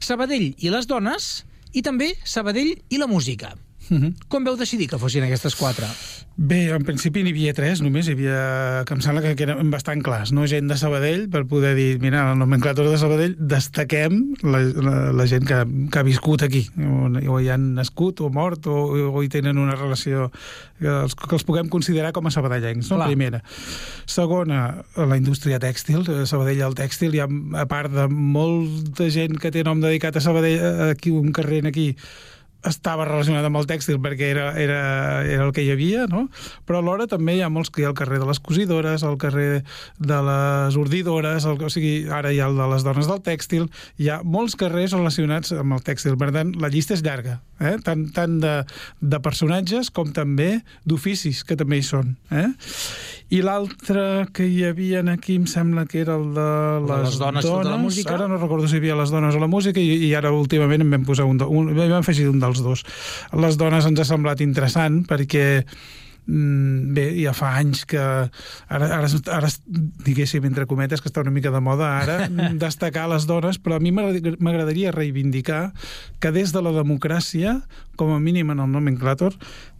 [0.00, 3.56] Sabadell i les dones, i també Sabadell i la música.
[3.90, 4.14] Uh -huh.
[4.28, 5.86] Com veu decidir que fossin aquestes quatre?
[6.36, 10.02] Bé, en principi n'hi havia tres només, hi havia, que em sembla que eren bastant
[10.04, 10.46] clars, no?
[10.46, 15.26] Gent de Sabadell, per poder dir, mira, el nomenclator de Sabadell, destaquem la, la, la
[15.26, 18.76] gent que, que ha viscut aquí, o, o hi han nascut o mort, o,
[19.08, 20.30] o hi tenen una relació
[20.78, 23.00] que els, que els puguem considerar com a sabadellencs, no?
[23.00, 23.08] Clar.
[23.08, 23.42] Primera.
[24.04, 29.40] Segona, la indústria tèxtil, a Sabadell al tèxtil, hi ha, a part de molta gent
[29.40, 31.94] que té nom dedicat a Sabadell, aquí, un carrer aquí,
[32.68, 34.80] estava relacionat amb el tèxtil perquè era, era,
[35.24, 36.26] era el que hi havia, no?
[36.66, 39.18] però alhora també hi ha molts que hi ha al carrer de les cosidores, al
[39.22, 39.62] carrer
[39.98, 43.68] de les ordidores, el, o sigui, ara hi ha el de les dones del tèxtil,
[44.02, 47.76] hi ha molts carrers relacionats amb el tèxtil, per tant, la llista és llarga, eh?
[47.86, 48.56] tant, tant de,
[49.00, 52.16] de personatges com també d'oficis, que també hi són.
[52.30, 52.48] Eh?
[53.34, 56.46] I l'altre que hi havia aquí em sembla que era el de
[56.86, 58.14] les, les dones, de la música?
[58.14, 60.84] Ara no recordo si hi havia les dones o la música i, i ara últimament
[60.84, 62.86] em vam posar un, un vam afegir un dels dos.
[63.34, 65.46] Les dones ens ha semblat interessant perquè
[66.26, 68.30] mm, bé, ja fa anys que ara,
[69.00, 69.50] ara, ara
[70.06, 72.20] diguéssim, entre cometes, que està una mica de moda ara,
[72.66, 75.72] destacar les dones, però a mi m'agradaria reivindicar
[76.22, 77.58] que des de la democràcia,
[77.98, 79.36] com a mínim en el nomenclàtor,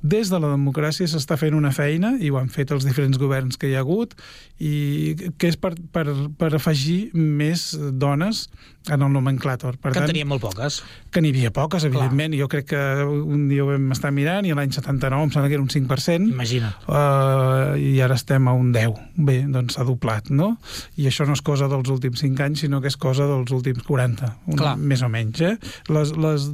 [0.06, 3.58] des de la democràcia s'està fent una feina, i ho han fet els diferents governs
[3.58, 4.14] que hi ha hagut,
[4.62, 6.06] i que és per, per,
[6.38, 8.46] per afegir més dones
[8.92, 9.78] en el nomenclàtor.
[9.82, 10.78] Per que tant, en teníem molt poques.
[11.10, 12.32] que n'hi havia poques, evidentment.
[12.32, 12.40] Clar.
[12.42, 15.58] Jo crec que un dia ho vam estar mirant i l'any 79 em sembla que
[15.58, 16.30] era un 5%.
[16.36, 16.72] Imagina.
[16.86, 18.94] Uh, I ara estem a un 10.
[19.26, 20.52] Bé, doncs s'ha doblat, no?
[21.00, 23.82] I això no és cosa dels últims 5 anys, sinó que és cosa dels últims
[23.86, 24.76] 40, una, Clar.
[24.78, 25.42] més o menys.
[25.42, 25.54] Eh?
[25.90, 26.48] Les, les,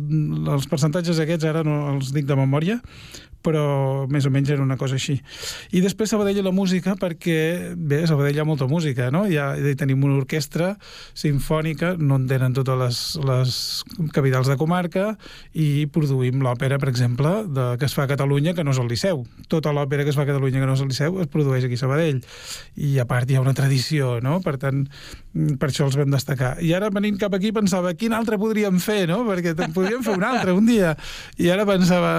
[0.57, 2.81] els percentatges aquests ara no els dic de memòria,
[3.43, 5.19] però més o menys era una cosa així.
[5.75, 9.25] I després Sabadell i la música, perquè, bé, a Sabadell hi ha molta música, no?
[9.29, 10.73] Hi, ha, hi tenim una orquestra
[11.19, 13.59] sinfònica, no en tenen totes les, les
[14.15, 15.09] capitals de comarca,
[15.53, 18.91] i produïm l'òpera, per exemple, de, que es fa a Catalunya, que no és el
[18.93, 19.27] Liceu.
[19.53, 21.81] Tota l'òpera que es fa a Catalunya, que no és el Liceu, es produeix aquí
[21.81, 22.23] a Sabadell.
[22.79, 24.39] I a part hi ha una tradició, no?
[24.45, 24.87] Per tant,
[25.33, 26.53] per això els vam destacar.
[26.61, 29.23] I ara venint cap aquí pensava, quin altre podríem fer, no?
[29.29, 30.93] Perquè podríem fer un altre un dia.
[31.41, 32.13] I ara pensava,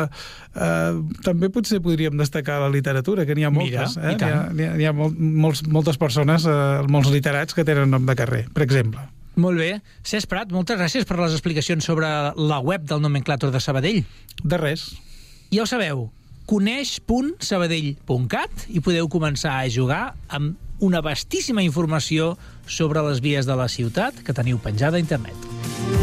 [0.56, 0.94] eh,
[1.26, 3.98] també potser podríem destacar la literatura, que n'hi ha moltes.
[3.98, 4.16] Mira, eh?
[4.18, 7.94] N'hi ha, n'hi ha, n'hi ha molt, molts, moltes persones, eh, molts literats que tenen
[7.94, 9.06] nom de carrer, per exemple.
[9.36, 9.82] Molt bé.
[10.06, 14.04] Cesc Prat, moltes gràcies per les explicacions sobre la web del nomenclàtor de Sabadell.
[14.44, 14.92] De res.
[15.54, 16.12] Ja ho sabeu,
[16.50, 22.34] coneix.sabadell.cat i podeu començar a jugar amb una vastíssima informació
[22.68, 26.03] sobre les vies de la ciutat que teniu penjada a internet.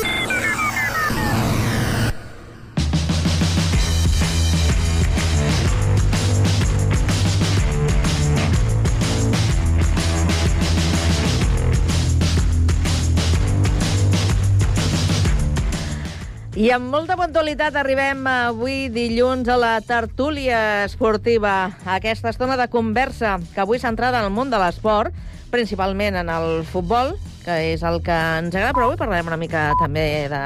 [16.61, 23.39] I amb molta puntualitat arribem avui dilluns a la tertúlia esportiva, aquesta estona de conversa
[23.55, 25.09] que avui centrada en el món de l'esport,
[25.49, 29.71] principalment en el futbol, que és el que ens agrada, però avui parlarem una mica
[29.79, 30.43] també de,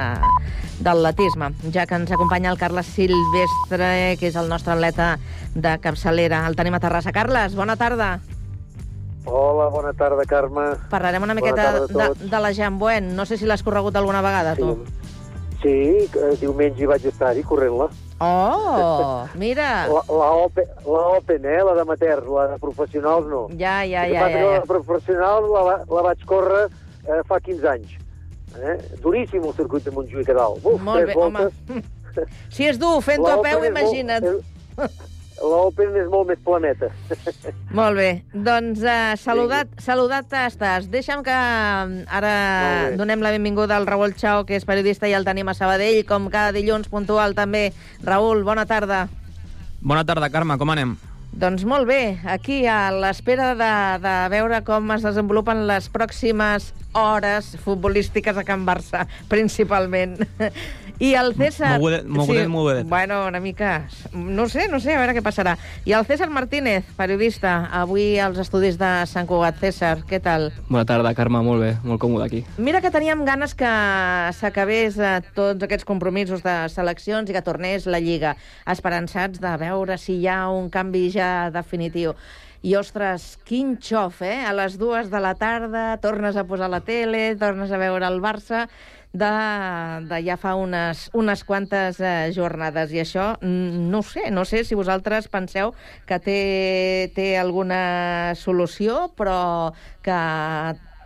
[0.87, 5.17] d'atletisme, ja que ens acompanya el Carles Silvestre, que és el nostre atleta
[5.51, 6.45] de capçalera.
[6.47, 7.11] El tenim a Terrassa.
[7.11, 8.21] Carles, bona tarda.
[9.25, 10.77] Hola, bona tarda, Carme.
[10.87, 13.17] Parlarem una miqueta de, de la Jambuen.
[13.17, 14.77] No sé si l'has corregut alguna vegada, tu.
[15.65, 17.87] Sí, eh, diumenge hi vaig estar-hi corrent-la.
[18.21, 19.69] Oh, mira.
[19.95, 23.47] La, la, open, la Open, eh, la d'amateur, la de professionals no.
[23.57, 24.43] Ja, ja, ja, ja, ja.
[24.45, 27.95] La de professional la, la vaig córrer eh, fa 15 anys.
[28.61, 28.77] Eh?
[29.01, 30.61] Duríssim el circuit de Montjuïc a dalt.
[30.63, 31.49] Uf, Molt tres bé, home.
[31.49, 31.91] voltes.
[32.55, 34.45] Si és dur fent-ho a peu, Open és molt- imagina't.
[35.35, 36.87] La Open és molt més planeta.
[37.79, 40.87] Molt bé, doncs uh, saludat, saludat estàs.
[40.91, 42.35] Deixa'm que mm, ara
[42.95, 46.29] donem la benvinguda al Raül Chao, que és periodista i el tenim a Sabadell, com
[46.31, 47.67] cada dilluns puntual també.
[48.05, 49.05] Raül, bona tarda.
[49.83, 50.95] Bona tarda, Carme, com anem?
[51.35, 57.49] Doncs molt bé, aquí a l'espera de, de veure com es desenvolupen les pròximes hores
[57.59, 60.15] futbolístiques a Can Barça, principalment.
[60.99, 61.79] I el César...
[61.79, 62.87] Mogudet- mogudet, mogudet.
[62.87, 63.87] Bueno, una mica...
[64.13, 65.57] No sé, no sé, a veure què passarà.
[65.83, 69.59] I el César Martínez, periodista, avui als estudis de Sant Cugat.
[69.59, 70.53] César, què tal?
[70.69, 72.41] Bona tarda, Carme, molt bé, molt còmode aquí.
[72.57, 73.73] Mira que teníem ganes que
[74.39, 78.37] s'acabés eh, tots aquests compromisos de seleccions i que tornés la Lliga,
[78.71, 82.15] esperançats de veure si hi ha un canvi ja definitiu.
[82.65, 84.39] I, ostres, quin xof, eh?
[84.41, 88.17] A les dues de la tarda tornes a posar la tele, tornes a veure el
[88.23, 88.63] Barça
[89.15, 89.31] de,
[90.09, 92.91] de ja fa unes, unes quantes eh, jornades.
[92.93, 95.73] I això, no sé, no sé si vosaltres penseu
[96.07, 96.39] que té,
[97.15, 99.71] té alguna solució, però
[100.05, 100.19] que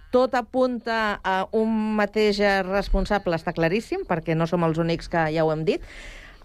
[0.09, 1.69] tot apunta a un
[1.99, 5.85] mateix responsable, està claríssim, perquè no som els únics que ja ho hem dit,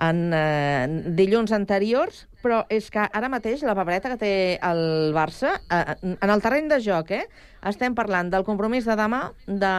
[0.03, 5.55] en eh, dilluns anteriors, però és que ara mateix la papereta que té el Barça,
[5.71, 7.25] eh, en el terreny de joc, eh,
[7.65, 9.75] estem parlant del compromís de demà de,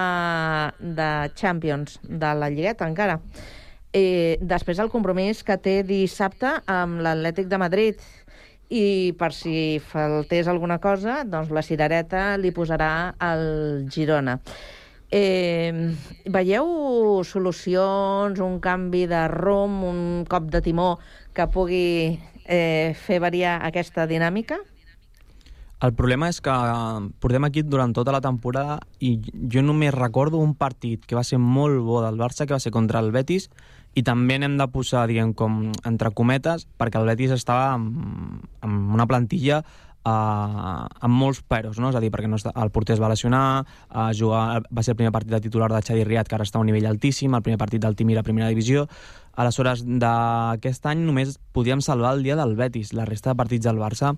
[0.97, 3.19] de Champions, de la Lligueta encara.
[3.95, 8.01] Eh, després el compromís que té dissabte amb l'Atlètic de Madrid,
[8.69, 14.39] i per si faltés alguna cosa, doncs la cirereta li posarà el Girona.
[15.11, 20.95] Eh, veieu solucions, un canvi de rom, un cop de timó
[21.33, 24.57] que pugui eh, fer variar aquesta dinàmica?
[25.85, 26.53] El problema és que
[27.21, 29.17] portem aquí durant tota la temporada i
[29.51, 32.71] jo només recordo un partit que va ser molt bo del Barça, que va ser
[32.71, 33.49] contra el Betis,
[33.95, 38.95] i també n'hem de posar, diguem, com entre cometes, perquè el Betis estava amb, amb
[38.95, 39.61] una plantilla
[40.05, 41.89] uh, amb molts peros, no?
[41.89, 44.95] és a dir, perquè no està, el porter es va lesionar, uh, jugar, va ser
[44.95, 47.35] el primer partit de titular de Xavi Riat, que ara està a un nivell altíssim,
[47.35, 48.85] el primer partit del Timir a primera divisió,
[49.35, 53.81] aleshores d'aquest any només podíem salvar el dia del Betis, la resta de partits del
[53.81, 54.15] Barça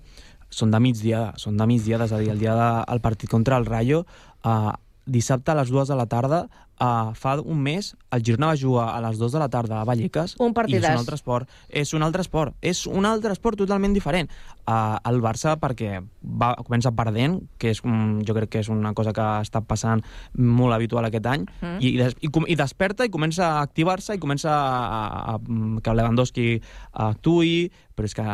[0.48, 3.66] són de migdiada, són de migdiada, és a dir, el dia del partit contra el
[3.66, 4.04] Rayo,
[4.44, 4.72] uh,
[5.08, 6.46] dissabte a les dues de la tarda,
[6.80, 9.84] uh, fa un mes, el Girona va jugar a les dues de la tarda a
[9.84, 11.48] Vallecas Un i és un altre esport.
[11.68, 12.54] És un altre esport.
[12.62, 14.28] És un altre esport totalment diferent.
[14.68, 18.92] Uh, el Barça, perquè va, comença perdent, que és, un, jo crec que és una
[18.94, 20.02] cosa que està passant
[20.36, 21.78] molt habitual aquest any, Mm.
[21.80, 25.34] i, i, des, i, com- i desperta i comença a activar-se i comença a, a,
[25.34, 25.38] a,
[25.82, 26.46] que Lewandowski
[26.92, 28.24] actuï, però és que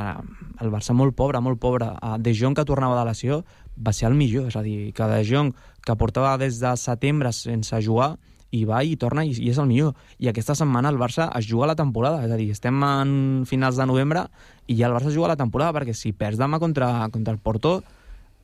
[0.61, 1.89] el Barça molt pobre, molt pobre.
[2.03, 3.45] Uh, De Jong, que tornava de lesió,
[3.77, 5.55] va ser el millor, és a dir, que De Jong,
[5.85, 8.15] que portava des de setembre sense jugar,
[8.55, 9.95] i va i torna i, i és el millor.
[10.23, 13.81] I aquesta setmana el Barça es juga la temporada, és a dir, estem en finals
[13.81, 14.27] de novembre
[14.67, 17.43] i ja el Barça es juga la temporada, perquè si perds demà contra, contra el
[17.43, 17.81] Porto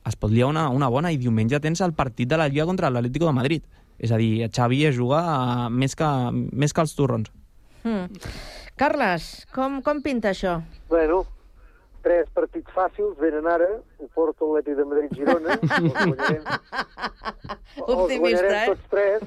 [0.07, 2.89] es pot liar una, una bona i diumenge tens el partit de la Lliga contra
[2.89, 3.67] l'Atlético de Madrid.
[4.01, 7.29] És a dir, Xavi es juga eh, més que, més que els turrons.
[7.83, 8.09] Hmm.
[8.81, 10.57] Carles, com, com pinta això?
[10.89, 11.21] Bueno,
[12.03, 16.47] tres partits fàcils venen ara, ho porto l'Atlètic de Madrid-Girona, els guanyarem,
[17.95, 18.65] els guanyarem eh?
[18.71, 19.21] tots tres.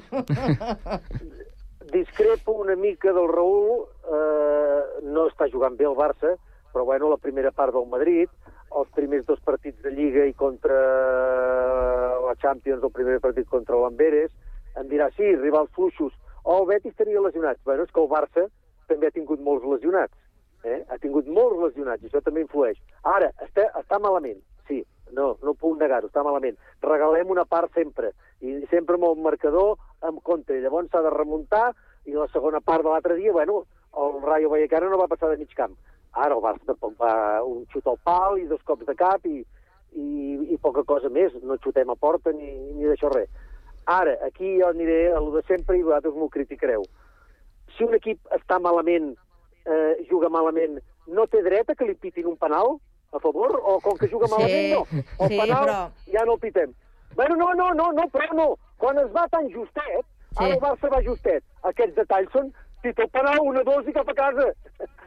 [1.95, 3.85] Discrepo una mica del Raül,
[4.17, 6.35] eh, no està jugant bé el Barça,
[6.73, 8.31] però bueno, la primera part del Madrid,
[8.75, 10.75] els primers dos partits de Lliga i contra
[12.25, 14.33] la Champions, el primer partit contra l'Amberes,
[14.75, 16.11] em dirà, sí, rivals fluixos,
[16.43, 17.61] oh, el Betis tenia lesionats.
[17.63, 18.47] Bueno, és que el Barça
[18.89, 20.13] també ha tingut molts lesionats.
[20.65, 20.81] Eh?
[20.89, 22.79] Ha tingut molts lesionats, i això també influeix.
[23.05, 24.81] Ara, està, està malament, sí,
[25.13, 26.57] no, no puc negar-ho, està malament.
[26.81, 28.11] Regalem una part sempre,
[28.41, 30.57] i sempre amb el marcador en contra.
[30.61, 31.67] Llavors s'ha de remuntar,
[32.05, 33.63] i la segona part de l'altre dia, bueno,
[33.97, 35.75] el Rayo Vallecano no va passar de mig camp.
[36.15, 39.41] Ara el Barça tampoc va un xut al pal i dos cops de cap i,
[39.93, 40.07] i,
[40.53, 41.33] i poca cosa més.
[41.43, 43.29] No xutem a porta ni, ni d'això res.
[43.85, 46.85] Ara, aquí jo aniré a lo de sempre i vosaltres m'ho criticareu.
[47.75, 49.13] Si un equip està malament,
[49.65, 52.77] eh, juga malament, no té dret a que li pitin un penal
[53.13, 53.59] a favor?
[53.63, 55.03] O com que juga Sí, malament, no?
[55.25, 56.73] El sí, penal però- ja no el pitem.
[57.15, 58.55] Bueno, no, no, no, no, però no.
[58.77, 60.35] quan es va tan justet, sí.
[60.43, 61.43] ara el Barça va justet.
[61.63, 62.49] Aquests detalls són
[62.83, 64.49] títol penal, una, dos i cap a casa.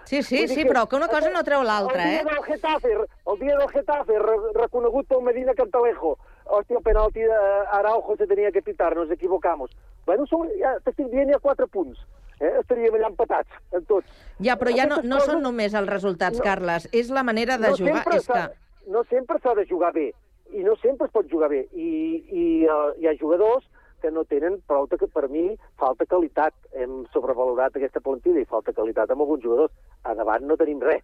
[0.09, 2.25] Sí, sí, sí, però que una cosa no treu l'altra, el dia eh?
[2.25, 6.17] Del Getafe, el dia del Getafe, re reconegut pel Medina Cantalejo.
[6.49, 9.71] Hòstia, el penalti d'Araujo se tenia que pitar, nos equivocamos.
[10.07, 12.01] Bueno, som, ja t'estic dient, hi ha quatre punts.
[12.41, 12.53] Eh?
[12.61, 14.07] Estaríem allà empatats, en tots.
[14.39, 16.45] Ja, però ja no, Aquestes no coses- són només els resultats, No.
[16.45, 18.05] Carles, és la manera de no jugar.
[18.15, 18.45] És que...
[18.89, 20.13] No sempre s'ha de jugar bé,
[20.55, 21.67] i no sempre es pot jugar bé.
[21.75, 21.89] I,
[22.31, 23.67] i uh, hi ha jugadors
[24.01, 26.55] que no tenen prou, que per mi falta qualitat.
[26.73, 29.73] Hem sobrevalorat aquesta plantilla i falta qualitat amb alguns jugadors.
[30.05, 31.03] A davant no tenim res.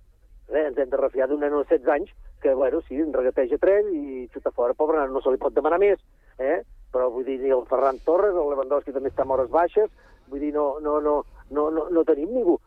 [0.51, 2.15] Res ens hem de refiar d'un nen de 16 anys
[2.45, 4.77] que, bueno, sí, en regateja tres i xuta fora.
[4.77, 6.03] Pobre nen, no se li pot demanar més,
[6.39, 6.61] eh?
[6.93, 9.89] Però vull dir, ni el Ferran Torres, el Lewandowski també està amb hores baixes,
[10.29, 11.15] vull dir, no, no, no,
[11.51, 12.59] no, no, no tenim ningú.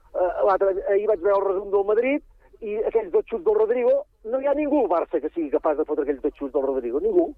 [0.47, 3.93] L'altre, ahir vaig veure el resum del Madrid i aquells dos xuts del Rodrigo,
[4.25, 6.65] no hi ha ningú al Barça que sigui capaç de fotre aquells dos xuts del
[6.65, 7.29] Rodrigo, ningú.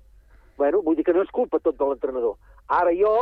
[0.57, 2.39] Bueno, vull dir que no és culpa tot de l'entrenador.
[2.79, 3.13] Ara jo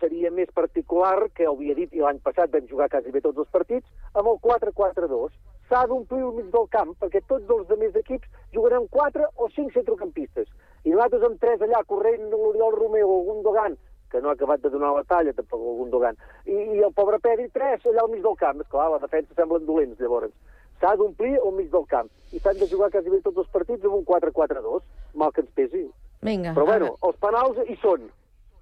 [0.00, 3.50] seria més particular, que havia dit, i l'any passat vam jugar quasi bé tots els
[3.52, 5.34] partits, amb el 4-4-2.
[5.70, 9.70] S'ha d'omplir el mig del camp, perquè tots els demés equips jugaran 4 o 5
[9.76, 10.48] centrocampistes.
[10.82, 13.76] I nosaltres amb 3 allà, corrent l'Oriol Romeu o Gundogan,
[14.10, 17.20] que no ha acabat de donar la talla, tampoc el Gundogan, i, i el pobre
[17.22, 18.64] Pedri, 3 allà al mig del camp.
[18.64, 20.34] Esclar, la defensa semblen dolents, llavors.
[20.82, 22.10] S'ha d'omplir el mig del camp.
[22.34, 24.82] I s'han de jugar quasi bé tots els partits amb un 4-4-2,
[25.22, 25.84] mal que ens pesi.
[26.26, 26.56] Vinga.
[26.56, 28.10] Però bueno, els penals hi són.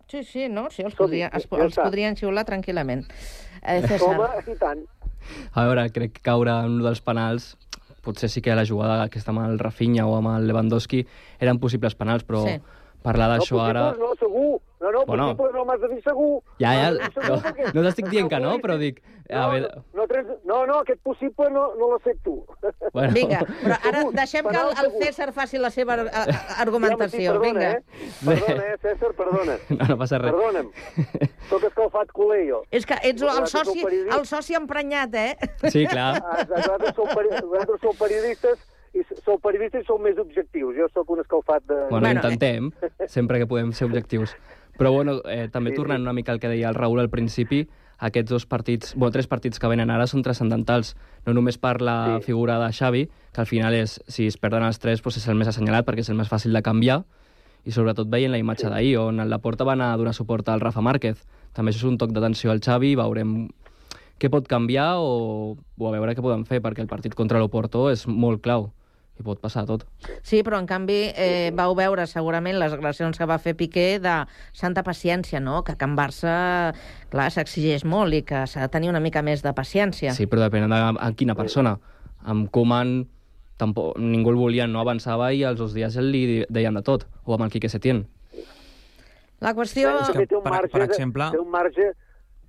[0.09, 0.68] Sí, sí, no?
[0.72, 3.02] Sí, els, podria, els, els podrien xiular tranquil·lament.
[3.61, 4.44] Eh, Home, César.
[4.48, 4.84] i tant.
[5.53, 7.57] A veure, crec que caure en un dels penals
[8.03, 11.03] potser sí que la jugada aquesta amb el Rafinha o amb el Lewandowski
[11.41, 12.61] eren possibles penals, però Sí.
[13.03, 13.83] parlar d'això no, ara...
[13.99, 14.61] No, segur.
[14.81, 15.37] No, no, Bueno.
[15.37, 16.43] possible no m'has de dir segur.
[16.61, 19.03] Ja, ja, No, segur no, perquè- no t'estic dient que no, però dic...
[19.29, 22.47] A No, veure, no, trens, no, no, aquest possible no, no tu.
[22.95, 23.12] Bueno.
[23.12, 25.03] Vinga, però ara deixem que el, el.
[25.03, 26.22] César faci la seva a-
[26.62, 27.35] argumentació.
[27.35, 27.72] Ja, sí, perdona, Vinga.
[27.72, 27.83] Eh?
[28.24, 29.59] Perdona, eh, César, perdona.
[29.68, 30.33] no, no passa res.
[30.33, 30.70] Perdona'm.
[31.51, 32.62] Soc escalfat culer, jo.
[32.70, 35.37] És que ets el soci, el soci emprenyat, eh?
[35.68, 36.22] Sí, clar.
[36.24, 38.64] Ah, Vosaltres sou, peri vosaltres sou periodistes
[38.97, 40.72] i sou periodistes i sou més objectius.
[40.81, 41.83] Jo sóc un escalfat de...
[41.91, 42.72] Bueno, bueno intentem,
[43.07, 44.33] sempre que podem ser objectius.
[44.79, 47.64] Però bueno, eh, també tornant una mica al que deia el Raül al principi,
[47.99, 50.95] aquests dos partits, bueno, tres partits que venen ara són transcendentals.
[51.26, 52.29] No només per la sí.
[52.31, 55.35] figura de Xavi, que al final és, si es perden els tres, doncs és el
[55.41, 57.03] més assenyalat perquè és el més fàcil de canviar,
[57.66, 58.70] i sobretot veient la imatge sí.
[58.70, 61.26] d'ahir, on el Laporta va anar a donar suport al Rafa Márquez.
[61.59, 63.49] També això és un toc d'atenció al Xavi, veurem
[64.18, 67.89] què pot canviar o, o a veure què poden fer, perquè el partit contra l'Oporto
[67.91, 68.70] és molt clau
[69.19, 69.85] i pot passar tot.
[70.23, 74.14] Sí, però en canvi eh, vau veure segurament les declaracions que va fer Piqué de
[74.57, 75.62] santa paciència, no?
[75.66, 76.35] Que a Can Barça,
[77.11, 80.14] clar, s'exigeix molt i que s'ha de tenir una mica més de paciència.
[80.14, 81.77] Sí, però depèn de a quina persona.
[82.29, 83.09] Amb Koeman
[83.59, 87.35] tampoc, ningú el volia, no avançava i als dos dies li deien de tot, o
[87.35, 88.05] amb el Quique Setién.
[89.43, 89.91] La qüestió...
[90.14, 91.93] Té un per- marge, per exemple- té un marge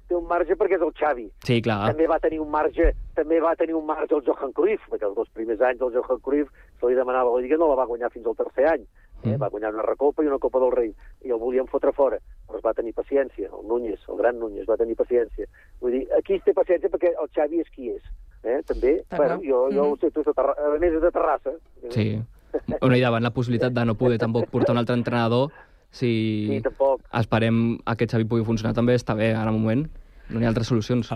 [0.09, 1.27] té un marge perquè és el Xavi.
[1.45, 1.91] Sí, clar.
[1.91, 5.15] També va tenir un marge, també va tenir un marge el Johan Cruyff, perquè els
[5.15, 6.49] dos primers anys del Johan Cruyff
[6.79, 8.87] se li demanava la Lliga, no la va guanyar fins al tercer any.
[9.23, 9.35] Eh?
[9.37, 10.93] Va guanyar una recopa i una Copa del Rei,
[11.27, 14.65] i el volien fotre fora, però es va tenir paciència, el Núñez, el gran Núñez,
[14.69, 15.45] va tenir paciència.
[15.81, 18.01] Vull dir, aquí es té paciència perquè el Xavi és qui és.
[18.47, 18.61] Eh?
[18.65, 19.91] També, bueno, jo, jo Mhm.
[19.91, 21.51] ho sé, tu, a més és de Terrassa.
[21.91, 22.21] Sí.
[22.79, 25.51] Bueno, i davant la possibilitat de no poder tampoc portar un altre entrenador,
[25.91, 27.01] si Sí, tampoc.
[27.13, 29.89] esperem a que Xavi pugui funcionar també, està bé, ara al moment.
[30.29, 31.11] No hi ha altres solucions.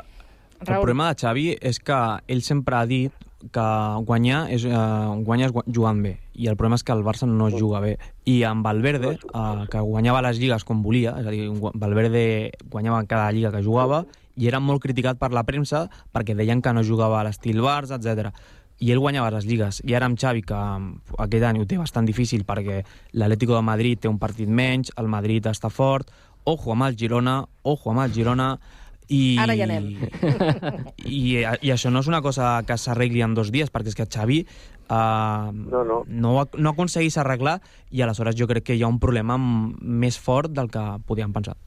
[0.63, 3.11] El problema de Xavi és que ell sempre ha dit
[3.51, 3.65] que
[4.07, 7.49] guanyar és, uh, guanyar és jugant bé i el problema és que el Barça no
[7.51, 11.49] juga bé i amb Valverde, uh, que guanyava les lligues com volia, és a dir,
[11.51, 14.05] Valverde guanyava cada lliga que jugava
[14.37, 17.99] i era molt criticat per la premsa perquè deien que no jugava a l'estil Barça,
[17.99, 18.31] etc.
[18.79, 19.81] i ell guanyava les lligues.
[19.85, 20.59] I ara amb Xavi, que
[21.19, 22.81] aquest any ho té bastant difícil perquè
[23.13, 26.09] l'Atlético de Madrid té un partit menys, el Madrid està fort,
[26.45, 28.55] ojo amb el Girona, ojo amb el Girona,
[29.09, 29.89] i, Ara hi anem.
[31.05, 34.07] i, I això no és una cosa que s'arregli en dos dies, perquè és que
[34.07, 35.99] Xavi uh, no, no.
[36.07, 37.59] No, no aconseguís arreglar
[37.91, 41.57] i aleshores jo crec que hi ha un problema més fort del que podíem pensar.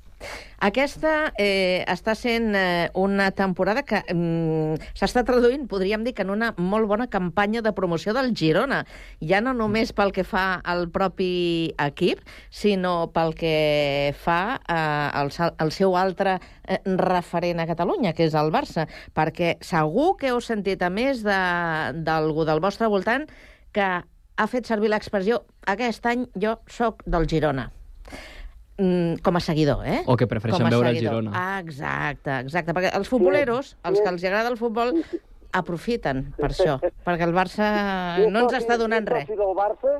[0.66, 6.32] Aquesta eh, està sent eh, una temporada que mm, s'està traduint, podríem dir, que en
[6.32, 8.80] una molt bona campanya de promoció del Girona.
[9.20, 14.80] Ja no només pel que fa al propi equip, sinó pel que fa eh,
[15.20, 18.88] al, al seu altre eh, referent a Catalunya, que és el Barça.
[19.14, 23.28] Perquè segur que heu sentit a més de- d'algú del vostre voltant
[23.76, 23.84] que
[24.36, 27.70] ha fet servir l'expressió aquest any jo sóc del Girona.
[28.78, 30.02] Mm, com a seguidor, eh?
[30.04, 31.22] O que prefereixen Com a veure el seguidor.
[31.22, 31.32] Girona.
[31.32, 32.74] Ah, exacte, exacte.
[32.76, 34.92] Perquè els futboleros, els que els agrada el futbol,
[35.56, 37.70] aprofiten per això, perquè el Barça
[38.28, 39.24] no ens està donant res.
[39.24, 39.94] fossi del Barça,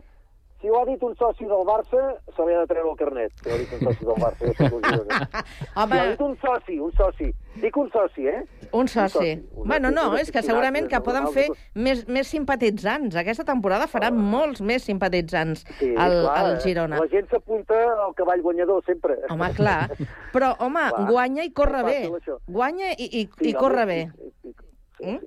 [0.67, 2.01] si ho ha dit un soci del Barça,
[2.35, 3.31] se li ha de treure el carnet.
[3.39, 4.81] Si ho ha dit un soci del Barça, jo.
[5.77, 5.95] Home.
[5.95, 7.29] Si ho ha dit un soci, un soci.
[7.63, 8.41] Dic un soci, eh?
[8.75, 9.31] Un soci.
[9.55, 11.47] Un Bueno, no, és que segurament que poden fer
[11.79, 13.15] més, més simpatitzants.
[13.23, 16.61] Aquesta temporada farà molts més simpatitzants Sí, al, clar, al eh?
[16.67, 16.99] Girona.
[16.99, 19.21] La gent s'apunta al cavall guanyador, sempre.
[19.31, 19.93] Home, clar.
[20.35, 21.07] Però, home, Clar.
[21.13, 22.01] guanya i corre bé.
[22.51, 24.01] Guanya i, i, Sí, i corre bé.
[24.19, 24.55] sí, sí,
[24.97, 25.19] Mm?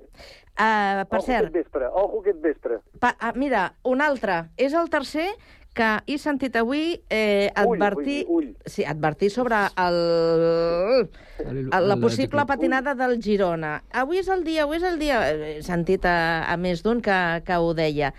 [0.60, 2.80] Uh, per Ojo cert, aquest vespre, ojo aquest vespre.
[3.00, 4.42] pa, uh, mira, un altre.
[4.60, 5.30] És el tercer
[5.72, 11.08] que he sentit avui eh, Ull, advertir, vull dir, sí, advertir sobre el,
[11.46, 13.78] el, la possible patinada del Girona.
[14.02, 15.22] Avui és el dia, avui és el dia.
[15.30, 18.12] He sentit a, a més d'un que, que ho deia.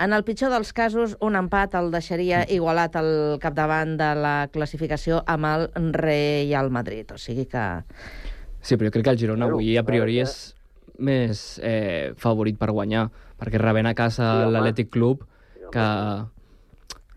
[0.00, 5.24] En el pitjor dels casos, un empat el deixaria igualat al capdavant de la classificació
[5.26, 7.10] amb el Real Madrid.
[7.12, 7.66] O sigui que...
[8.60, 10.38] Sí, però jo crec que el Girona avui a priori és
[11.00, 13.08] més eh, favorit per guanyar,
[13.40, 15.24] perquè rebent a casa Sí, l'Atlètic Club,
[15.72, 15.80] que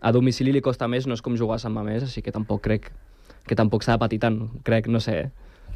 [0.04, 2.62] a domicili li costa més, no és com jugar a Sant Mamés, així que tampoc
[2.64, 2.90] crec
[3.46, 5.30] que tampoc s'ha de patir tant, crec, no sé.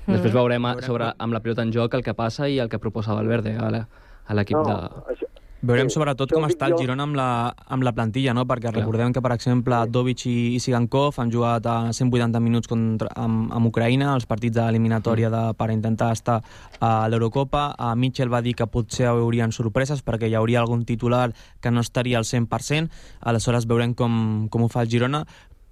[0.07, 0.37] Després Mm.
[0.39, 3.13] veurem a, sobre, amb la pilota en joc el que passa i el que proposa
[3.15, 3.87] Valverde a la-
[4.27, 5.17] a l'equip No, de...
[5.61, 6.85] Veurem Sí, sobretot com dic està el jo.
[6.85, 7.29] Girona amb la,
[7.75, 8.45] amb la plantilla, no?
[8.47, 13.11] perquè recordem que, per exemple, Dovic i, i Sigankov han jugat a 180 minuts contra,
[13.19, 16.39] amb, amb Ucraïna, els partits d'eliminatòria de, per intentar estar
[16.79, 17.73] a l'Eurocopa.
[17.75, 21.83] A Mitchell va dir que potser haurien sorpreses perquè hi hauria algun titular que no
[21.83, 22.95] estaria al 100%,
[23.27, 25.25] aleshores veurem com, com ho fa el Girona,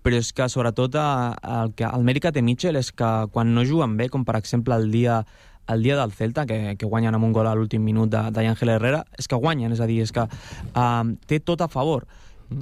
[0.06, 3.64] però és que sobretot el, que, el mèrit que té Mitchell és que quan no
[3.66, 5.24] juguen bé, com per exemple el dia
[5.68, 9.04] el dia del Celta, que, que guanyen amb un gol a l'últim minut Ángel Herrera,
[9.18, 12.06] és que guanyen, és a dir, és que uh, té tot a favor.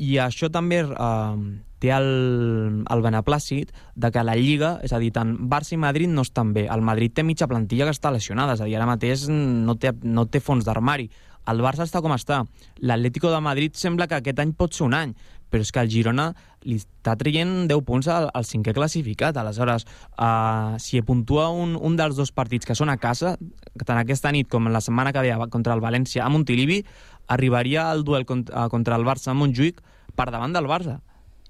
[0.00, 1.36] I això també uh,
[1.84, 2.08] té el,
[2.88, 6.54] el beneplàcit de que la Lliga, és a dir, tant Barça i Madrid no estan
[6.56, 6.66] bé.
[6.72, 9.92] El Madrid té mitja plantilla que està lesionada, és a dir, ara mateix no té,
[10.04, 11.10] no té fons d'armari.
[11.50, 12.42] El Barça està com està.
[12.80, 15.14] L'Atlético de Madrid sembla que aquest any pot ser un any,
[15.52, 16.30] però és que el Girona
[16.64, 19.36] li està traient 10 punts al, al cinquè classificat.
[19.38, 19.84] Aleshores,
[20.16, 23.36] uh, si puntua un, un dels dos partits que són a casa,
[23.84, 26.80] tant aquesta nit com la setmana que ve contra el València a Montilivi,
[27.28, 29.82] arribaria al duel contra, contra el Barça a Montjuïc
[30.16, 30.98] per davant del Barça.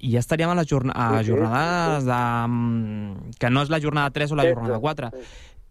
[0.05, 2.21] I ja estaríem a les jorna a jornades de...
[2.49, 5.11] mm, que no és la jornada 3 o la jornada 4.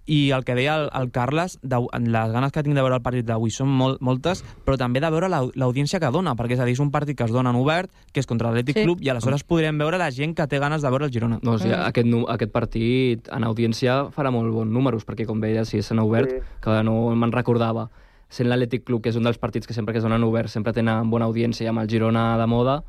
[0.06, 3.02] I el que deia el, el Carles, de, les ganes que tinc de veure el
[3.02, 6.60] partit d'avui són molt, moltes, però també de veure l'au- l'audiència que dona, perquè és
[6.60, 8.84] a dir, és un partit que es dona en obert, que és contra l'Atlètic Sí.
[8.84, 11.40] Club, i aleshores podrem veure la gent que té ganes de veure el Girona.
[11.42, 15.40] No, o sigui, aquest, nu- aquest partit en audiència farà molt bons números, perquè com
[15.40, 16.38] veia, si és en obert, Sí.
[16.62, 17.90] que no me'n recordava,
[18.28, 20.74] sent l'Atlètic Club, que és un dels partits que sempre que es donen obert sempre
[20.74, 22.84] tenen bona audiència, i amb el Girona de moda,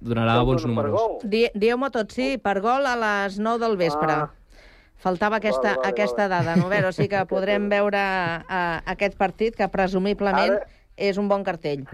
[0.00, 1.00] donarà bons números.
[1.24, 4.12] Di Dieu-m'ho tot, sí, per gol a les 9 del vespre.
[4.12, 4.30] Ah.
[4.98, 6.66] Faltava aquesta, Vale, vale, aquesta dada, no?
[6.66, 10.66] A veure, o sigui que podrem veure uh, aquest partit que presumiblement Ara-
[10.98, 11.84] és un bon cartell.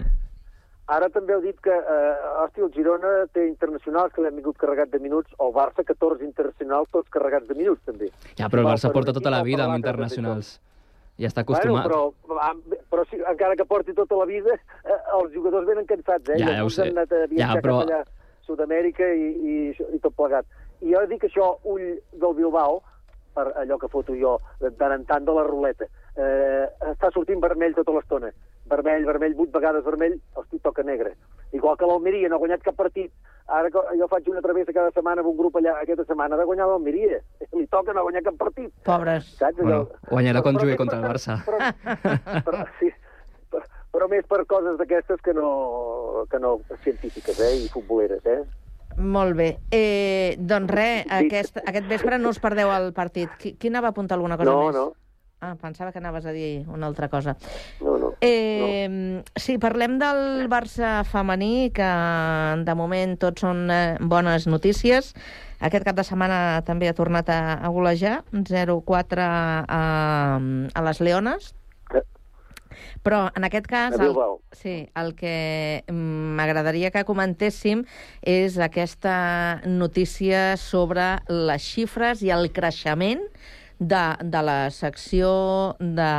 [0.89, 4.91] Ara també heu dit que, eh, hòstia, el Girona té internacionals que l'han vingut carregat
[4.93, 8.11] de minuts, o el Barça 14 internacionals tots carregats de minuts, també.
[8.37, 10.59] Ja, però el Barça porta tota la vida amb internacionals.
[11.17, 11.87] Ja està acostumat.
[11.89, 16.29] Bueno, però, però si, encara que porti tota la vida, eh, els jugadors venen cansats,
[16.35, 16.37] eh?
[16.43, 16.89] Ja, I ja ho sé.
[16.91, 19.55] Han anat a viatjar Ja, però- cap allà a Sud-amèrica i, i,
[19.97, 20.45] i tot plegat.
[20.85, 22.83] I jo dic això, ull del Bilbao,
[23.35, 27.41] per allò que foto jo de tant en tant de la ruleta, eh, està sortint
[27.43, 28.31] vermell tota l'estona.
[28.71, 31.17] Vermell, vermell, vuit vegades vermell, hosti, toca negre.
[31.53, 33.11] Igual que l'Almeria no ha guanyat cap partit.
[33.47, 36.39] Ara que jo faig una travessa cada setmana amb un grup allà, aquesta setmana ha
[36.41, 37.19] de guanyar l'Almeria.
[37.59, 38.73] Li toca no guanyar cap partit.
[38.87, 39.35] Pobres.
[39.37, 39.59] Saps?
[39.61, 41.37] Bueno, guanyarà quan Però- jugui però- contra el Barça.
[41.45, 42.89] però, sí,
[43.51, 43.63] però,
[43.93, 48.25] però més per coses d'aquestes que no, que no científiques eh, i futboleres.
[48.25, 48.41] Eh?
[48.97, 49.59] Molt bé.
[49.75, 53.31] Eh, doncs res, aquest, aquest vespre no us perdeu el partit.
[53.41, 54.75] Qui, qui anava a apuntar alguna cosa No, més?
[54.77, 54.93] no.
[55.45, 57.35] Ah, pensava que anaves a dir una altra cosa.
[57.83, 58.13] No, no.
[58.25, 61.89] Eh, Sí, parlem del Barça femení, que
[62.65, 65.13] de moment tot són eh, bones notícies.
[65.61, 70.41] Aquest cap de setmana també ha tornat a, a golejar, 0-4 a,
[70.73, 71.53] a les Leones.
[73.07, 74.15] Però en aquest cas, el,
[74.53, 77.85] sí, el que mm, m'agradaria que comentéssim
[78.21, 83.23] és aquesta notícia sobre les xifres i el creixement
[83.79, 86.11] de, de la secció de,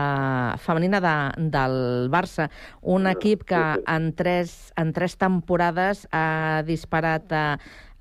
[0.60, 1.16] femenina de,
[1.52, 2.50] del Barça.
[2.82, 7.46] Un equip que en tres, en tres temporades ha disparat a,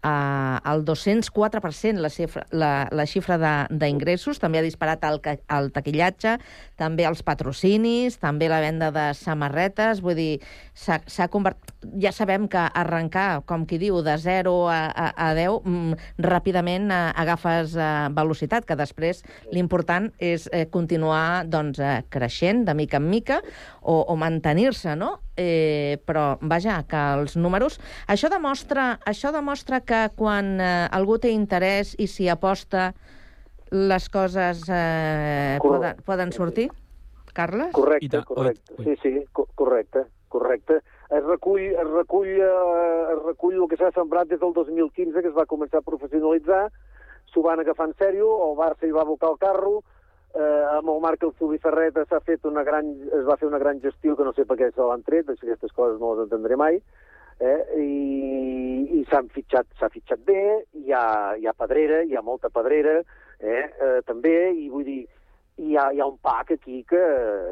[0.05, 3.39] a, al 204% la xifra, la, la xifra
[3.73, 5.21] d'ingressos, també ha disparat el,
[5.57, 6.37] el taquillatge,
[6.81, 10.33] també els patrocinis, també la venda de samarretes, vull dir,
[10.75, 11.73] s'ha convertit...
[12.01, 16.91] Ja sabem que arrencar, com qui diu, de 0 a, a, a 10, mm, ràpidament
[16.91, 19.23] eh, agafes eh, velocitat, que després
[19.53, 23.41] l'important és eh, continuar doncs, eh, creixent de mica en mica
[23.83, 25.19] o, o mantenir-se, no?
[25.37, 27.79] eh, però, vaja, que els números...
[28.11, 32.93] Això demostra, això demostra que quan eh, algú té interès i s'hi aposta,
[33.75, 36.69] les coses eh, poden, poden sortir?
[37.35, 37.73] Carles?
[37.75, 38.77] Correcte, correcte.
[38.85, 40.05] Sí, sí, co correcte,
[40.35, 40.81] correcte.
[41.15, 45.31] Es recull, es recull, eh, es recull el que s'ha sembrat des del 2015, que
[45.31, 46.65] es va començar a professionalitzar,
[47.33, 49.75] s'ho van agafar en sèrio, el Barça hi va abocar el carro,
[50.35, 53.81] eh, amb el Marc el Ferreta s'ha fet una gran, es va fer una gran
[53.81, 56.57] gestió que no sé per què se l'han tret, doncs aquestes coses no les entendré
[56.57, 56.81] mai,
[57.41, 62.23] eh, i, i s'han fitxat, s'ha fitxat bé, hi ha, hi ha pedrera, hi ha
[62.23, 63.01] molta pedrera,
[63.41, 65.03] eh, eh, també, i vull dir,
[65.57, 67.01] hi ha, hi ha un pack aquí que,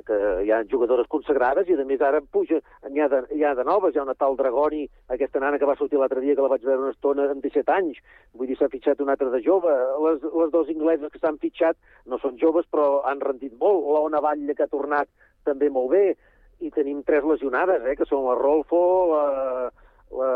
[0.07, 2.59] que hi ha jugadores consagrades i a més ara puja,
[2.91, 4.83] hi ha, de, hi ha de noves, hi ha una tal Dragoni,
[5.15, 7.71] aquesta nana que va sortir l'altre dia que la vaig veure una estona amb 17
[7.77, 8.01] anys,
[8.35, 9.75] vull dir, s'ha fitxat una altra de jove,
[10.07, 11.79] les, les dues ingleses que s'han fitxat
[12.11, 15.11] no són joves però han rendit molt, l'Ona Batlle que ha tornat
[15.47, 16.05] també molt bé,
[16.63, 18.83] i tenim tres lesionades, eh, que són la Rolfo,
[19.13, 19.23] la,
[20.19, 20.33] la,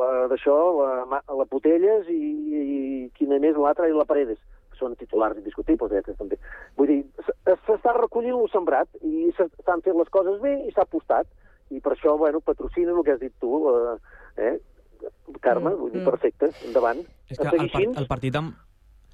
[0.00, 2.82] la d'això, la, la Potelles i, i
[3.14, 4.42] quina més, l'altra, i la Paredes
[4.84, 6.38] són titulars indiscutibles, eh, també.
[6.78, 7.00] Vull dir,
[7.66, 11.28] s'està recollint el sembrat i s'estan fent les coses bé i s'ha apostat.
[11.72, 13.96] I per això, bueno, patrocina el que has dit tu, eh,
[14.36, 14.54] eh?
[15.40, 16.08] Carme, mm, vull dir, mm.
[16.08, 17.00] perfecte, endavant.
[17.28, 18.58] És que el, par el partit amb...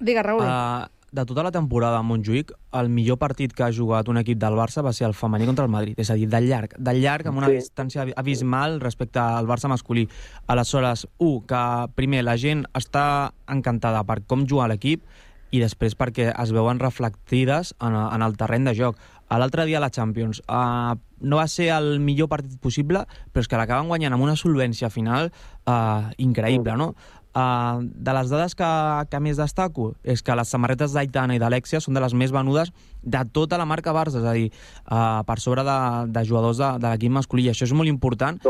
[0.01, 0.43] Digue, Raül.
[0.43, 4.39] Uh, de tota la temporada a Montjuïc, el millor partit que ha jugat un equip
[4.39, 6.93] del Barça va ser el femení contra el Madrid, és a dir, de llarg, de
[6.95, 7.57] llarg, amb una sí.
[7.59, 10.05] distància abismal respecte al Barça masculí.
[10.47, 11.63] Aleshores, un, que
[11.99, 15.03] primer la gent està encantada per com juga l'equip,
[15.51, 18.99] i després perquè es veuen reflectides en, en el terreny de joc.
[19.31, 23.47] L'altre dia a la Champions uh, no va ser el millor partit possible, però és
[23.47, 26.91] que l'acaben guanyant amb una solvència final uh, increïble, no?
[27.31, 28.69] Uh, de les dades que,
[29.07, 32.73] que més destaco és que les samarretes d'Aitana i d'Alexia són de les més venudes
[33.01, 34.49] de tota la marca Barça, és a dir,
[34.91, 35.77] uh, per sobre de,
[36.11, 37.47] de jugadors de, de l'equip masculí.
[37.47, 38.41] I això és molt important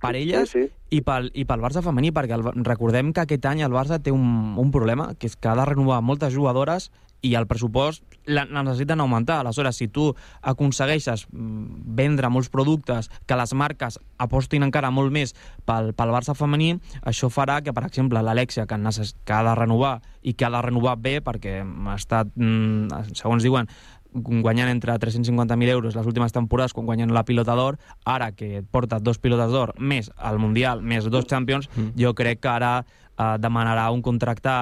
[0.00, 0.72] per elles sí, sí.
[0.96, 4.14] I, pel, i pel Barça femení, perquè el, recordem que aquest any el Barça té
[4.14, 6.88] un, un problema, que és que ha de renovar moltes jugadores
[7.20, 9.40] i el pressupost la, la necessiten augmentar.
[9.40, 10.10] Aleshores, si tu
[10.40, 15.34] aconsegueixes mm, vendre molts productes, que les marques apostin encara molt més
[15.68, 19.98] pel, pel Barça femení, això farà que, per exemple, l'Alexia, que, que ha de renovar
[20.22, 23.68] i que ha de renovar bé perquè ha estat, mm, segons diuen,
[24.12, 28.98] guanyant entre 350.000 euros les últimes temporades quan guanyen la pilota d'or, ara que porta
[28.98, 31.94] dos pilotes d'or, més el Mundial, més dos Champions, mm.
[32.00, 34.56] jo crec que ara eh, demanarà un contracte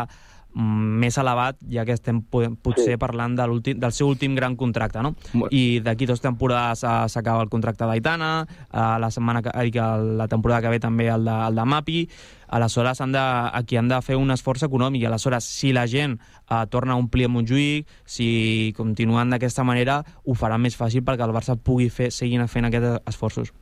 [0.55, 2.99] més elevat, ja que estem potser sí.
[2.99, 3.47] parlant de
[3.79, 5.15] del seu últim gran contracte, no?
[5.55, 8.31] I d'aquí dues temporades uh, s'acaba el contracte d'Aitana,
[8.73, 12.09] uh, la setmana que, uh, la temporada que ve també el de, el de Mapi,
[12.49, 13.23] aleshores han de,
[13.53, 17.29] aquí han de fer un esforç econòmic, aleshores si la gent uh, torna a omplir
[17.29, 22.11] a Montjuïc, si continuen d'aquesta manera, ho farà més fàcil perquè el Barça pugui fer,
[22.11, 23.55] seguir fent aquests esforços.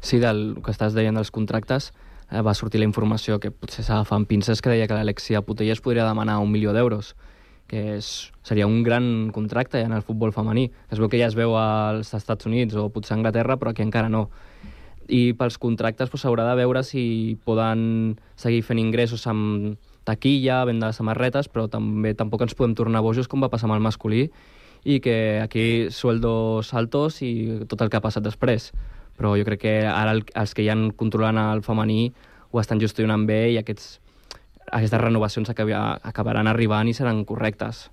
[0.00, 1.90] Sí, del que estàs deien dels contractes,
[2.30, 5.80] eh, va sortir la informació que potser s'agafa amb pinces que deia que l'Alexia Putelles
[5.84, 7.14] podria demanar un milió d'euros
[7.66, 8.08] que és,
[8.44, 10.68] seria un gran contracte ja en el futbol femení.
[10.92, 13.82] Es veu que ja es veu als Estats Units o potser a Anglaterra, però aquí
[13.82, 14.28] encara no.
[15.08, 17.04] I pels contractes s'haurà pues, de veure si
[17.44, 23.00] poden seguir fent ingressos amb taquilla, venda de samarretes, però també tampoc ens podem tornar
[23.00, 24.28] bojos com va passar amb el masculí
[24.84, 28.72] i que aquí sueldos altos i tot el que ha passat després
[29.18, 32.12] però jo crec que ara el, els que hi han controlant el femení
[32.50, 33.98] ho estan gestionant bé i aquests,
[34.70, 37.88] aquestes renovacions acabaran arribant i seran correctes.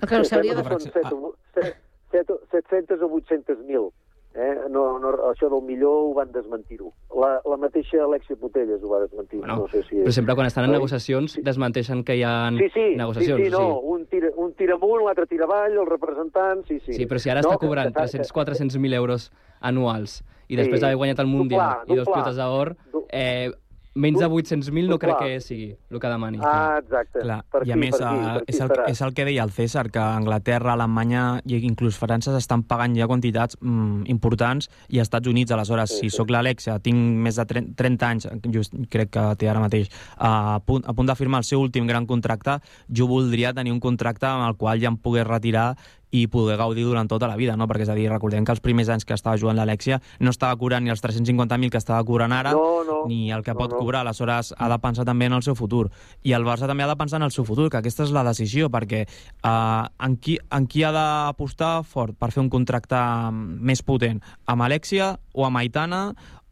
[0.00, 1.74] El que s'hauria de fer...
[2.10, 3.90] 700 o 800.000
[4.34, 4.54] Eh?
[4.70, 6.92] No, no, això del millor ho van desmentir-ho.
[7.18, 9.40] La, la mateixa Alexia Putelles ho va desmentir.
[9.40, 10.04] Bueno, no sé si és...
[10.04, 11.42] Però sempre quan estan en negociacions sí.
[11.46, 13.42] desmenteixen que hi ha sí, sí, negociacions.
[13.42, 13.94] Sí, sí, no, sí.
[13.96, 16.94] un tira, un tira amunt, l'altre tira avall, el representant, sí, sí.
[16.94, 20.84] Sí, però si ara no, està cobrant 300-400.000 euros anuals i després sí.
[20.84, 22.74] d'haver guanyat el Mundial i dos pilotes d'or,
[23.10, 23.50] eh,
[23.94, 26.38] menys de 800.000 no crec que sigui el que demani.
[26.42, 27.20] Ah, exacte.
[27.24, 27.40] Clar.
[27.50, 29.44] Per I a aquí, més, per aquí, per aquí és, el, és el que deia
[29.46, 35.00] el César, que Anglaterra, Alemanya i inclús França estan pagant ja quantitats mm, importants i
[35.00, 36.16] als Estats Units, aleshores, sí, si sí.
[36.16, 40.86] sóc l'Alexia, tinc més de 30 anys, just crec que té ara mateix, a punt,
[40.86, 44.46] a punt de firmar el seu últim gran contracte, jo voldria tenir un contracte amb
[44.46, 45.72] el qual ja em pogués retirar
[46.10, 47.68] i poder gaudir durant tota la vida, no?
[47.70, 50.56] Perquè, és a dir, recordem que els primers anys que estava jugant l'Alexia no estava
[50.58, 53.74] cobrant ni els 350.000 que estava cobrant ara, no, no, ni el que no, pot
[53.74, 53.82] no.
[53.82, 54.02] cobrar.
[54.04, 55.86] Aleshores, ha de pensar també en el seu futur.
[56.26, 58.24] I el Barça també ha de pensar en el seu futur, que aquesta és la
[58.26, 62.98] decisió, perquè eh, en, qui, en qui ha d'apostar fort per fer un contracte
[63.32, 64.22] més potent?
[64.50, 66.02] Amb Alexia o amb Aitana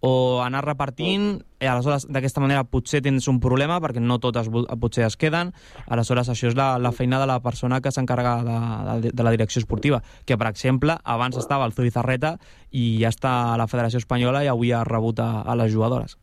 [0.00, 4.46] o anar repartint, i aleshores d'aquesta manera potser tens un problema perquè no totes
[4.78, 5.50] potser es queden,
[5.90, 9.32] aleshores això és la, la feina de la persona que s'encarrega de, de, de la
[9.34, 12.36] direcció esportiva, que per exemple abans estava el Zubizarreta
[12.70, 16.14] i ja està a la Federació Espanyola i avui ha rebut a, a les jugadores.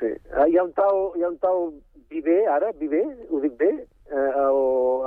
[0.00, 0.12] Sí.
[0.36, 1.72] Ah, Hi ha un tal, hi ha un tal
[2.12, 3.70] Viver, ara, Viver, ho dic bé?
[4.12, 4.58] Eh, el,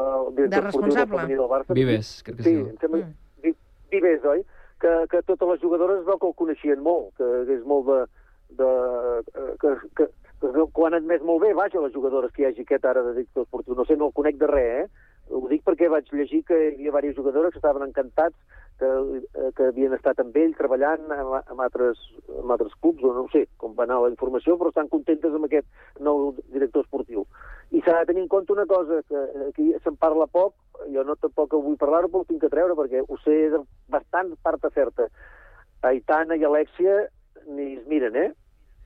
[0.02, 1.28] el director De esportiu del responsable.
[1.36, 1.74] del Barça.
[1.78, 2.56] Vives, crec que sí.
[2.56, 2.64] sí.
[2.72, 3.02] Em sembla,
[3.44, 3.54] Vi-
[3.92, 4.42] Vives, oi?
[4.82, 8.00] Que, que totes les jugadores es veu que el coneixien molt, que és molt de...
[8.60, 8.70] de
[9.62, 10.08] que, que,
[10.42, 13.04] que, que ho han admès molt bé, vaja, les jugadores que hi hagi aquest ara
[13.06, 13.78] de director esportiu.
[13.78, 15.05] No sé, no el conec de res, eh?
[15.34, 18.38] Ho dic perquè vaig llegir que hi havia diverses jugadores que estaven encantats
[18.80, 22.02] que, eh, que havien estat amb ell treballant amb, amb, altres,
[22.42, 25.34] amb altres clubs, o no ho sé com va anar la informació, però estan contentes
[25.34, 25.68] amb aquest
[26.00, 27.26] nou director esportiu.
[27.72, 30.54] I s'ha de tenir en compte una cosa, que aquí se'n parla poc,
[30.94, 34.36] jo no tampoc vull parlar-ho, però ho tinc que treure, perquè ho sé de bastant
[34.44, 35.10] part certa.
[35.82, 37.06] Aitana i Alexia
[37.48, 38.32] ni es miren, eh?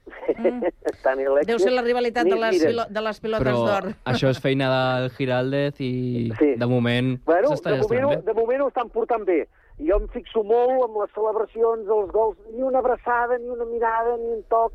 [0.10, 1.46] Mm.
[1.50, 3.88] Deu ser la rivalitat de es les, pilo de les pilotes Però d'or.
[4.06, 6.54] això és feina del Giraldez i Sí.
[6.58, 8.22] de moment Bueno, s'està de moment, bé.
[8.26, 9.48] de moment ho estan portant bé.
[9.80, 14.18] Jo em fixo molt amb les celebracions, els gols, ni una abraçada, ni una mirada,
[14.18, 14.74] ni un toc,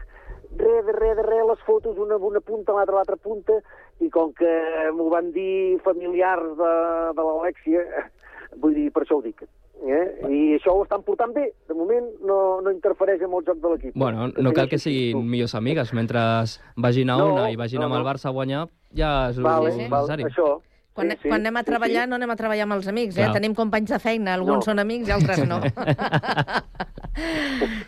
[0.57, 3.59] res de res de res, les fotos una una punta, l'altra a l'altra punta,
[4.01, 4.53] i com que
[4.95, 6.73] m'ho van dir familiars de,
[7.19, 7.85] de l'Alexia,
[8.63, 9.45] vull dir, per això ho dic.
[9.83, 10.05] Eh?
[10.31, 11.49] I això ho estan portant bé.
[11.69, 13.97] De moment no, no interfereix amb el joc de l'equip.
[13.99, 15.93] Bueno, no cal que siguin millors amigues.
[15.93, 16.21] Mentre
[16.77, 18.09] vagin a No, una i vagin no, amb el no.
[18.09, 20.25] Barça a guanyar, ja és Vale, el val, necessari.
[20.31, 20.61] això.
[20.95, 22.09] Quan, Sí, sí, quan anem a sí, treballar sí.
[22.11, 23.25] no anem a treballar amb els amics, eh?
[23.25, 23.33] Clar.
[23.35, 24.69] Tenim companys de feina, alguns No.
[24.71, 25.59] són amics i altres no.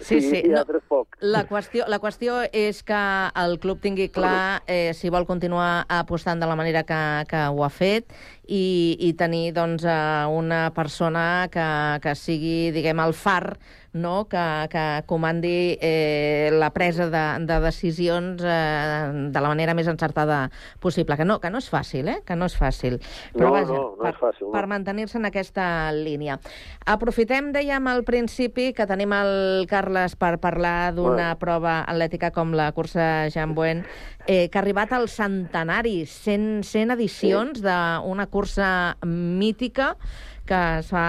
[0.01, 0.43] sí, sí.
[0.51, 1.17] No, poc.
[1.21, 2.99] la, qüestió, la qüestió és que
[3.43, 6.99] el club tingui clar eh, si vol continuar apostant de la manera que,
[7.31, 8.11] que ho ha fet
[8.47, 11.67] i, i tenir doncs, eh, una persona que,
[12.03, 13.57] que sigui, diguem, el far
[13.97, 14.29] no?
[14.29, 20.51] que, que comandi eh, la presa de, de decisions eh, de la manera més encertada
[20.81, 21.17] possible.
[21.17, 22.19] Que no, que no és fàcil, eh?
[22.27, 22.99] Que no és fàcil.
[23.35, 24.53] Però No, vaja, no, no per, és fàcil, no.
[24.55, 25.67] per mantenir-se en aquesta
[25.97, 26.39] línia.
[26.87, 31.41] Aprofitem, dèiem al principi, que tenim el Carles per parlar d'una Bueno.
[31.41, 33.85] prova atlètica com la cursa Jean Buen,
[34.27, 39.95] eh, que ha arribat al centenari, 100, 100 edicions d'una cursa mítica
[40.47, 41.03] que es fa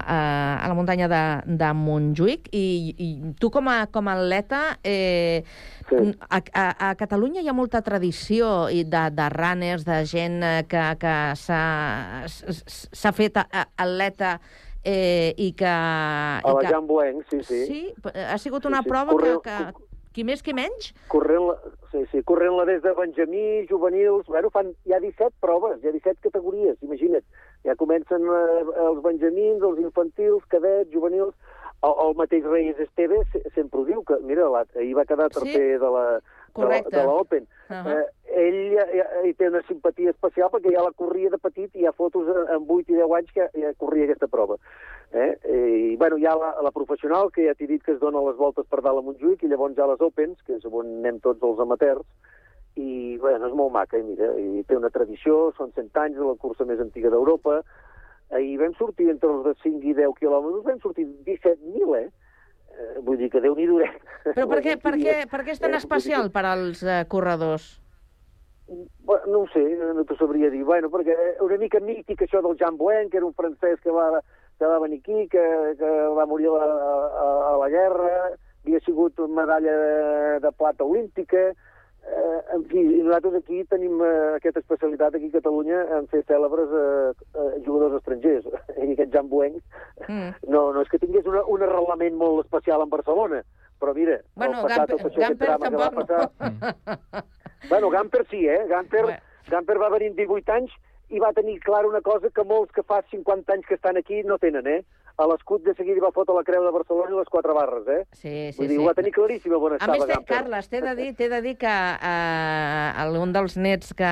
[0.00, 1.22] eh, a la muntanya de,
[1.60, 2.64] de Montjuïc i,
[2.98, 3.08] i
[3.40, 5.44] tu com a, com a atleta eh,
[5.84, 5.98] Sí.
[6.32, 10.62] a, a, a Catalunya hi ha molta tradició i de, de runners, de gent eh,
[10.64, 14.38] que, que s'ha fet a- atleta
[14.82, 15.68] eh, i que...
[15.68, 17.60] A la Jan Boeng, sí, sí.
[17.68, 17.80] sí,
[18.16, 18.88] ha sigut una sí.
[18.88, 21.56] prova Correu- que, que qui més qui menys Corrent-la
[21.92, 24.24] sí, sí, corrent des de Benjamí, juvenils...
[24.26, 27.22] Bueno, fan, hi ha 17 proves, hi ha 17 categories, imagina't.
[27.64, 31.34] Ja comencen eh, els benjamins, els infantils, cadets, juvenils...
[31.84, 35.26] El, el mateix Reyes Esteve se- sempre ho diu, que, mira, la, ahir va quedar
[35.28, 35.80] tercer Sí.
[35.82, 36.94] de la, de la, Correcte.
[36.96, 37.44] de la Open.
[37.68, 38.06] Uh eh,
[38.40, 41.82] ell ja, ja, hi té una simpatia especial perquè ja la corria de petit i
[41.82, 44.56] hi ha fotos amb 8 i 10 anys que ja corria aquesta prova.
[45.12, 45.28] Eh?
[45.44, 48.36] I, bueno, hi ha la, la professional, que ja t'he dit que es dona les
[48.40, 51.42] voltes per dalt a Montjuïc, i llavors ha les Opens, que és on anem tots
[51.44, 52.00] els amateurs,
[52.76, 56.24] i bueno, és molt maca, i mira, i té una tradició, són 100 anys de
[56.26, 57.60] la cursa més antiga d'Europa,
[58.34, 62.08] ahir vam sortir entre els de 5 i 10 quilòmetres, vam sortir 17.000, eh?
[62.74, 63.94] Eh, Vull dir que déu nhi duret.
[64.34, 67.68] Però per què, per què, per què és tan especial per als eh, corredors?
[69.04, 69.62] Bueno, no ho sé,
[69.94, 70.64] no t'ho sabria dir.
[70.64, 71.14] Bueno, perquè
[71.44, 74.08] una mica mític això del Jean Bouen, que era un francès que va,
[74.58, 75.44] que va venir aquí, que,
[75.78, 78.14] que va morir a, la- a, a la guerra,
[78.64, 81.50] havia sigut medalla de, de plata olímpica,
[82.06, 86.68] eh, en fi, nosaltres aquí tenim eh, aquesta especialitat aquí a Catalunya en fer cèlebres
[86.70, 88.46] eh, eh, jugadors estrangers.
[88.84, 89.60] I aquest Jean Bouen
[90.08, 90.32] Mm.
[90.50, 93.42] no, no és que tingués una, un arrelament molt especial en Barcelona,
[93.80, 97.24] però mira, Bueno, al passar Gamper- Gamper drama que va tampoc passar...
[97.70, 98.66] Bueno, Gamper sí, eh?
[98.68, 99.04] Gamper,
[99.48, 100.74] Gamper va venir amb 18 anys
[101.14, 104.22] i va tenir clar una cosa que molts que fa 50 anys que estan aquí
[104.24, 104.82] no tenen, eh?
[105.16, 108.00] A l'escut de seguida va fotre la creu de Barcelona i les quatre barres, eh?
[108.18, 108.82] Sí, sí, Vull dir, sí.
[108.82, 110.34] ho va tenir claríssim on A estava més, té, Gamper.
[110.34, 114.10] Carles, t'he de dir, t'he de dir que eh, algun dels nets que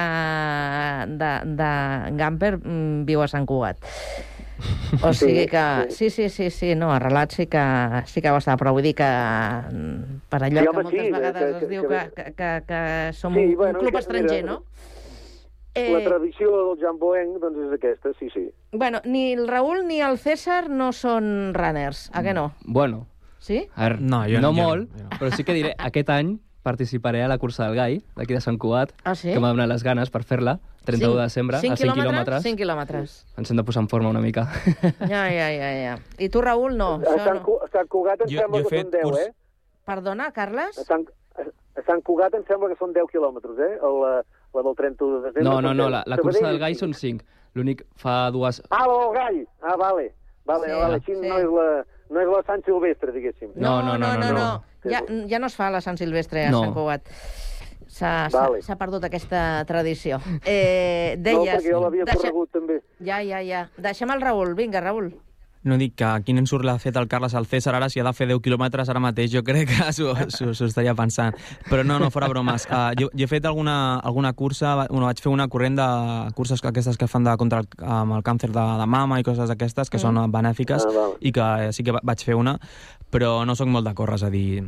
[1.19, 1.71] de, de
[2.21, 3.83] Gamper mm, viu a Sant Cugat.
[5.03, 5.65] O sigui que...
[5.91, 7.63] Sí, sí, sí, sí, no, arrelat sí que,
[8.07, 11.03] sí que ho està, però vull dir que mm, per allò Sí, que home, moltes
[11.03, 12.83] sí, vegades que- es que- diu que, que- que, que, que
[13.19, 14.63] som Sí, un, bueno, un club que- estranger, mira, no?
[15.75, 18.51] La Eh, tradició del Jean Boeng, doncs, és aquesta, sí, sí.
[18.73, 22.53] bueno, ni el Raül ni el César no són runners, a què no?
[22.67, 23.07] Bueno,
[23.39, 23.67] Sí?
[23.75, 25.11] a veure, No, jo no no, jo molt, no, jo no.
[25.19, 28.59] però sí que diré, aquest any participaré a la cursa del Gai, d'aquí de Sant
[28.59, 29.33] Cugat, Ah, sí?
[29.33, 32.43] que m'ha donat les ganes per fer-la, 31 de desembre, a 5 quilòmetres.
[32.43, 33.17] 5 quilòmetres.
[33.39, 34.45] Ens hem de posar en forma una mica.
[35.01, 35.99] Ja, ja, ja, ja.
[36.19, 37.01] I tu, Raül, no?
[37.01, 37.43] A Sant, no.
[37.43, 39.33] Cu- Sant Cugat em Jo- sembla jo que són 10, curs- eh?
[39.87, 40.79] Perdona, Carles?
[40.79, 41.43] A Sant, a,
[41.81, 43.79] a Sant Cugat em sembla que són 10 quilòmetres, eh?
[43.83, 44.23] El,
[44.55, 45.43] la, del 31 de desembre.
[45.45, 45.91] No, no, no, 10.
[45.93, 47.25] la, la cursa del Gall són 5.
[47.55, 48.63] L'únic fa dues...
[48.71, 49.41] Ah, la del Gall!
[49.63, 50.15] Ah, vale.
[50.45, 50.95] Vale, Sí, sí, vale.
[50.95, 51.29] Així sí.
[51.29, 51.67] no, és la,
[52.11, 53.53] no és la Sant Silvestre, diguéssim.
[53.57, 54.47] No, no, no, no, no.
[54.91, 55.01] Ja,
[55.31, 56.65] ja no es fa la Sant Silvestre a No.
[56.65, 57.07] Sant Cugat.
[57.93, 58.77] S'ha s'ha- Vale.
[58.81, 60.19] perdut aquesta tradició.
[60.49, 61.59] Eh, No, deies...
[61.61, 62.81] perquè jo l'havia deixa- corregut, també.
[63.05, 63.67] Ja, ja, ja.
[63.77, 64.55] Deixem el Raül.
[64.57, 65.13] Vinga, Raül.
[65.65, 68.13] No dic que quin ensurt l'ha fet el Carles al César ara, si ha de
[68.13, 70.11] fer 10 quilòmetres ara mateix, jo crec que s'ho
[70.67, 71.37] estaria pensant.
[71.71, 72.67] Però no, no, fora bromes.
[72.67, 75.87] Uh, jo, jo he fet alguna, alguna cursa, bueno, vaig fer una corrent de
[76.35, 79.23] curses que- aquestes que fan de, contra el, amb el càncer de, de mama i
[79.23, 80.01] coses d'aquestes, que Mm.
[80.03, 81.15] són benèfiques, Ah, val.
[81.21, 82.59] i que eh, sí que va- vaig fer una,
[83.13, 84.63] però no sóc molt de córrer, és a dir,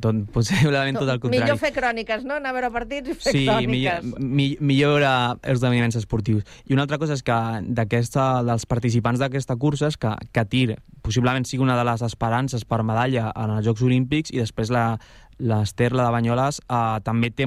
[0.00, 1.42] tot, possiblement tot el contrari.
[1.44, 2.38] Millor fer cròniques, no?
[2.40, 4.20] Anar a veure partits i fer Sí, millor, cròniques.
[4.24, 5.12] mi- millor veure
[5.52, 6.42] esdeveniments esportius.
[6.64, 7.36] I una altra cosa és que
[7.68, 12.64] d'aquesta dels participants d'aquesta cursa és que, que tir possiblement sigui una de les esperances
[12.64, 14.98] per medalla en els Jocs Olímpics i després la
[15.38, 17.42] l'Ester, la de Banyoles, eh, també té,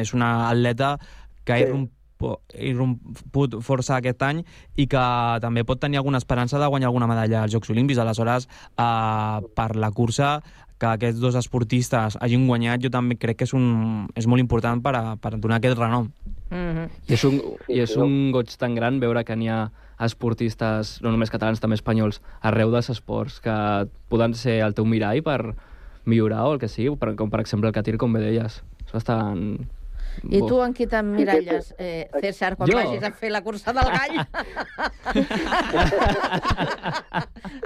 [0.00, 0.98] és una atleta
[1.44, 1.64] que ha Sí.
[1.64, 2.01] irrompo- irromput
[3.62, 4.42] força aquest any
[4.76, 5.04] i que
[5.44, 8.00] també pot tenir alguna esperança de guanyar alguna medalla als Jocs Olímpics.
[8.02, 8.48] Aleshores,
[8.78, 10.40] eh, per la cursa,
[10.82, 14.82] que aquests dos esportistes hagin guanyat, jo també crec que és, un, és molt important
[14.82, 16.08] per, a, per donar aquest renom.
[16.50, 17.38] Mm I és un,
[17.70, 19.60] i és sí, un goig tan gran veure que n'hi ha
[20.02, 23.54] esportistes, no només catalans, també espanyols, arreu dels esports, que
[24.10, 25.54] poden ser el teu mirall per
[26.04, 28.58] millorar o el que sigui, per, com per exemple el Catir, com bé deies.
[28.86, 29.62] És bastant...
[30.30, 32.76] I tu en qui t'emmiralles, eh, César, quan Jo?
[32.78, 34.20] vagis a fer la cursa del gall?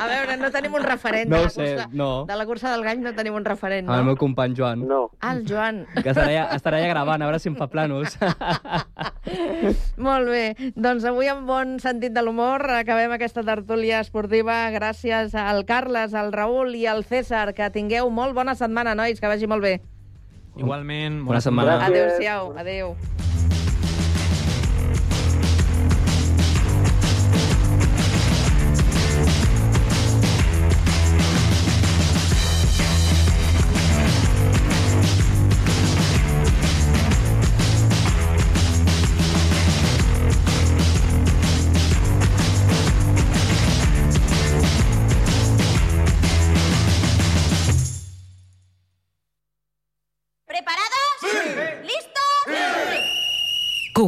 [0.00, 2.24] a veure, no tenim un referent No de, ho la sé, cursa, no.
[2.26, 4.04] de la cursa del gall, no tenim un referent, El no?
[4.10, 4.86] meu company Joan.
[4.88, 5.10] No.
[5.20, 5.84] Ah, el Joan.
[5.94, 8.16] Que estarà allà, estarà allà gravant, a veure si em fa planos.
[10.08, 10.44] Molt bé,
[10.76, 16.32] doncs avui amb bon sentit de l'humor acabem aquesta tertúlia esportiva gràcies al Carles, al
[16.34, 17.52] Raül i al César.
[17.56, 19.74] Que tingueu molt bona setmana, nois, que vagi molt bé.
[20.56, 21.84] Igualment, Bona setmana.
[21.84, 22.96] Adéu-siau, adéu.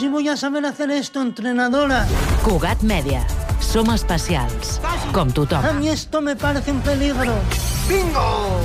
[0.00, 2.06] Si voy a saber hacer esto, entrenadora.
[2.42, 3.20] Cugat Mèdia.
[3.60, 4.80] Som especials,
[5.12, 5.60] com tothom.
[5.60, 7.34] A mí esto me parece un peligro.
[7.86, 8.64] ¡Bingo!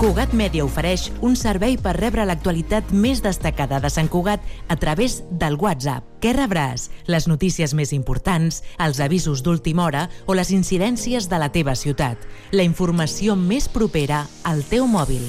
[0.00, 4.40] Cugat Mèdia ofereix un servei per rebre l'actualitat més destacada de Sant Cugat
[4.72, 6.06] a través del WhatsApp.
[6.24, 6.86] Què rebràs?
[7.04, 12.16] Les notícies més importants, els avisos d'última hora o les incidències de la teva ciutat.
[12.56, 15.28] La informació més propera al teu mòbil.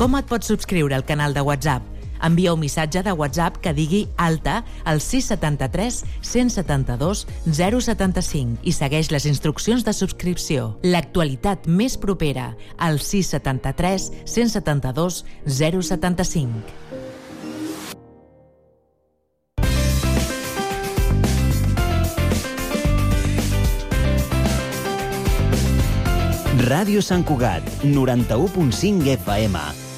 [0.00, 1.91] Com et pots subscriure al canal de WhatsApp?
[2.22, 9.26] Envia un missatge de WhatsApp que digui alta al 673 172 075 i segueix les
[9.30, 10.76] instruccions de subscripció.
[10.82, 17.02] L'actualitat més propera al 673 172 075.
[26.62, 29.91] Ràdio Sant Cugat, 91.5 FM.